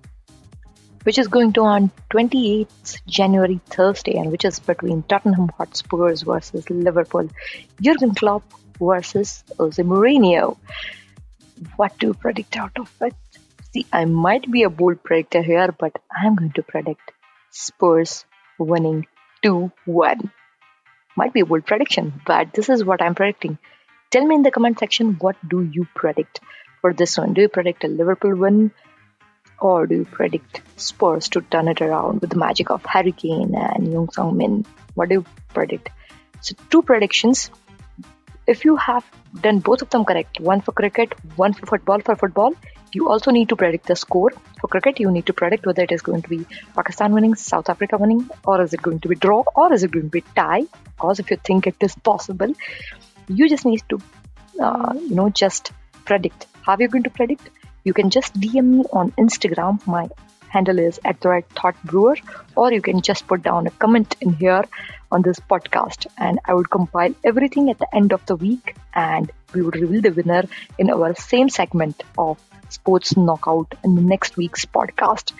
which 1.08 1.16
is 1.20 1.28
going 1.34 1.52
to 1.54 1.62
on 1.62 1.90
28th 2.10 2.90
January 3.06 3.58
Thursday 3.74 4.18
and 4.18 4.30
which 4.30 4.44
is 4.44 4.58
between 4.60 5.02
Tottenham 5.02 5.48
Hotspurs 5.56 6.20
versus 6.20 6.68
Liverpool. 6.68 7.30
Jurgen 7.80 8.14
Klopp 8.14 8.42
versus 8.78 9.42
Jose 9.56 9.82
Mourinho. 9.82 10.58
What 11.76 11.96
do 11.98 12.08
you 12.08 12.12
predict 12.12 12.58
out 12.58 12.78
of 12.78 12.92
it? 13.00 13.14
See, 13.72 13.86
I 13.90 14.04
might 14.04 14.50
be 14.50 14.64
a 14.64 14.68
bold 14.68 15.02
predictor 15.02 15.40
here, 15.40 15.72
but 15.72 15.96
I'm 16.14 16.34
going 16.34 16.52
to 16.56 16.62
predict 16.62 17.12
Spurs 17.52 18.26
winning 18.58 19.06
2-1. 19.42 20.30
Might 21.16 21.32
be 21.32 21.40
a 21.40 21.46
bold 21.46 21.64
prediction, 21.64 22.20
but 22.26 22.52
this 22.52 22.68
is 22.68 22.84
what 22.84 23.00
I'm 23.00 23.14
predicting. 23.14 23.56
Tell 24.10 24.26
me 24.26 24.34
in 24.34 24.42
the 24.42 24.50
comment 24.50 24.78
section 24.78 25.14
what 25.14 25.36
do 25.48 25.62
you 25.62 25.88
predict 25.94 26.40
for 26.82 26.92
this 26.92 27.16
one? 27.16 27.32
Do 27.32 27.40
you 27.40 27.48
predict 27.48 27.84
a 27.84 27.88
Liverpool 27.88 28.36
win? 28.36 28.72
Or 29.60 29.86
do 29.86 29.96
you 29.96 30.04
predict 30.04 30.62
Spurs 30.76 31.28
to 31.30 31.40
turn 31.40 31.68
it 31.68 31.82
around 31.82 32.20
with 32.20 32.30
the 32.30 32.36
magic 32.36 32.70
of 32.70 32.84
Harry 32.86 33.12
Kane 33.12 33.54
and 33.54 33.92
Son 34.12 34.30
Heung 34.30 34.36
Min? 34.36 34.66
What 34.94 35.08
do 35.08 35.16
you 35.16 35.24
predict? 35.52 35.90
So, 36.40 36.54
two 36.70 36.82
predictions. 36.82 37.50
If 38.46 38.64
you 38.64 38.76
have 38.76 39.04
done 39.42 39.58
both 39.58 39.82
of 39.82 39.90
them 39.90 40.04
correct, 40.04 40.40
one 40.40 40.60
for 40.60 40.72
cricket, 40.72 41.12
one 41.36 41.52
for 41.52 41.66
football, 41.66 42.00
for 42.00 42.16
football, 42.16 42.54
you 42.92 43.08
also 43.10 43.30
need 43.30 43.48
to 43.50 43.56
predict 43.56 43.86
the 43.86 43.96
score. 43.96 44.30
For 44.60 44.68
cricket, 44.68 45.00
you 45.00 45.10
need 45.10 45.26
to 45.26 45.32
predict 45.32 45.66
whether 45.66 45.82
it 45.82 45.92
is 45.92 46.02
going 46.02 46.22
to 46.22 46.28
be 46.28 46.46
Pakistan 46.74 47.12
winning, 47.12 47.34
South 47.34 47.68
Africa 47.68 47.98
winning, 47.98 48.30
or 48.46 48.62
is 48.62 48.72
it 48.72 48.80
going 48.80 49.00
to 49.00 49.08
be 49.08 49.14
draw, 49.14 49.42
or 49.54 49.72
is 49.72 49.82
it 49.82 49.90
going 49.90 50.06
to 50.06 50.10
be 50.10 50.22
tie? 50.34 50.62
Because 50.84 51.18
if 51.20 51.30
you 51.30 51.36
think 51.36 51.66
it 51.66 51.76
is 51.80 51.94
possible, 51.96 52.54
you 53.28 53.48
just 53.48 53.66
need 53.66 53.82
to, 53.90 54.00
uh, 54.60 54.94
you 54.94 55.14
know, 55.14 55.28
just 55.28 55.72
predict. 56.04 56.46
How 56.62 56.74
are 56.74 56.82
you 56.82 56.88
going 56.88 57.04
to 57.04 57.10
predict? 57.10 57.50
You 57.88 57.94
can 57.98 58.10
just 58.16 58.38
DM 58.38 58.66
me 58.76 58.84
on 58.92 59.12
Instagram. 59.24 59.84
My 59.86 60.08
handle 60.48 60.78
is 60.78 61.00
at 61.04 61.20
the 61.20 61.28
right 61.28 61.48
thought 61.60 61.76
brewer, 61.84 62.16
or 62.56 62.72
you 62.72 62.82
can 62.82 63.00
just 63.00 63.26
put 63.26 63.42
down 63.42 63.66
a 63.66 63.70
comment 63.84 64.16
in 64.20 64.32
here 64.32 64.64
on 65.10 65.22
this 65.22 65.40
podcast, 65.52 66.06
and 66.18 66.38
I 66.46 66.54
would 66.54 66.70
compile 66.70 67.14
everything 67.24 67.70
at 67.70 67.78
the 67.78 67.88
end 68.00 68.12
of 68.12 68.24
the 68.26 68.36
week, 68.36 68.74
and 68.94 69.30
we 69.54 69.62
would 69.62 69.76
reveal 69.76 70.02
the 70.02 70.10
winner 70.10 70.42
in 70.78 70.90
our 70.90 71.14
same 71.14 71.48
segment 71.48 72.02
of 72.16 72.38
Sports 72.68 73.16
Knockout 73.16 73.74
in 73.84 73.94
the 73.94 74.02
next 74.02 74.36
week's 74.36 74.66
podcast. 74.66 75.32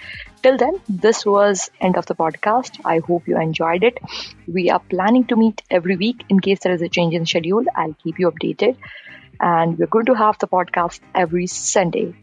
Till 0.42 0.56
then, 0.56 0.80
this 0.88 1.26
was 1.26 1.70
end 1.80 1.98
of 1.98 2.06
the 2.06 2.14
podcast. 2.14 2.80
I 2.84 3.00
hope 3.00 3.28
you 3.28 3.38
enjoyed 3.38 3.84
it. 3.84 3.98
We 4.46 4.70
are 4.70 4.80
planning 4.94 5.26
to 5.26 5.37
meet 5.37 5.62
every 5.70 5.96
week. 5.96 6.24
In 6.30 6.40
case 6.40 6.61
there 6.61 6.72
is 6.72 6.80
a 6.80 6.88
change 6.88 7.14
in 7.14 7.26
schedule, 7.26 7.64
I'll 7.74 7.98
keep 8.04 8.18
you 8.18 8.30
updated. 8.30 8.76
And 9.40 9.78
we're 9.78 9.92
going 9.96 10.06
to 10.06 10.14
have 10.14 10.38
the 10.38 10.48
podcast 10.48 11.00
every 11.14 11.46
Sunday. 11.46 12.14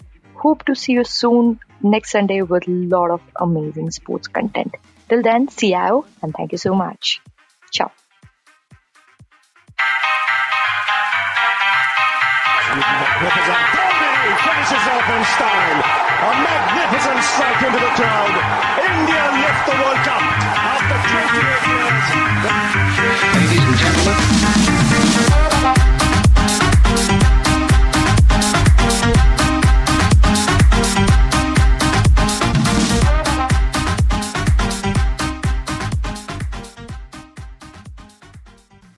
Hope 0.46 0.64
to 0.66 0.76
see 0.76 0.94
you 0.94 1.04
soon 1.04 1.60
next 1.82 2.12
Sunday 2.12 2.44
with 2.44 2.68
a 2.68 2.72
lot 2.72 3.10
of 3.10 3.20
amazing 3.42 3.90
sports 3.90 4.28
content. 4.28 4.76
Till 5.10 5.24
then, 5.24 5.48
see 5.48 5.72
you 5.72 6.06
and 6.22 6.36
thank 6.36 6.52
you 6.52 6.60
so 6.60 6.76
much. 6.76 7.20
Ciao. 7.72 7.92
finishes 14.46 14.86
off 14.94 15.10
in 15.16 15.24
style. 15.34 15.80
A 16.22 16.32
magnificent 16.46 17.22
strike 17.32 17.62
into 17.66 17.80
the 17.80 17.94
crowd. 17.98 18.36
India 18.86 19.24
lift 19.42 19.62
the 19.66 19.76
World 19.82 20.02
Cup 20.06 20.22
after 20.62 20.98
28 21.10 21.74
years. 24.60 24.65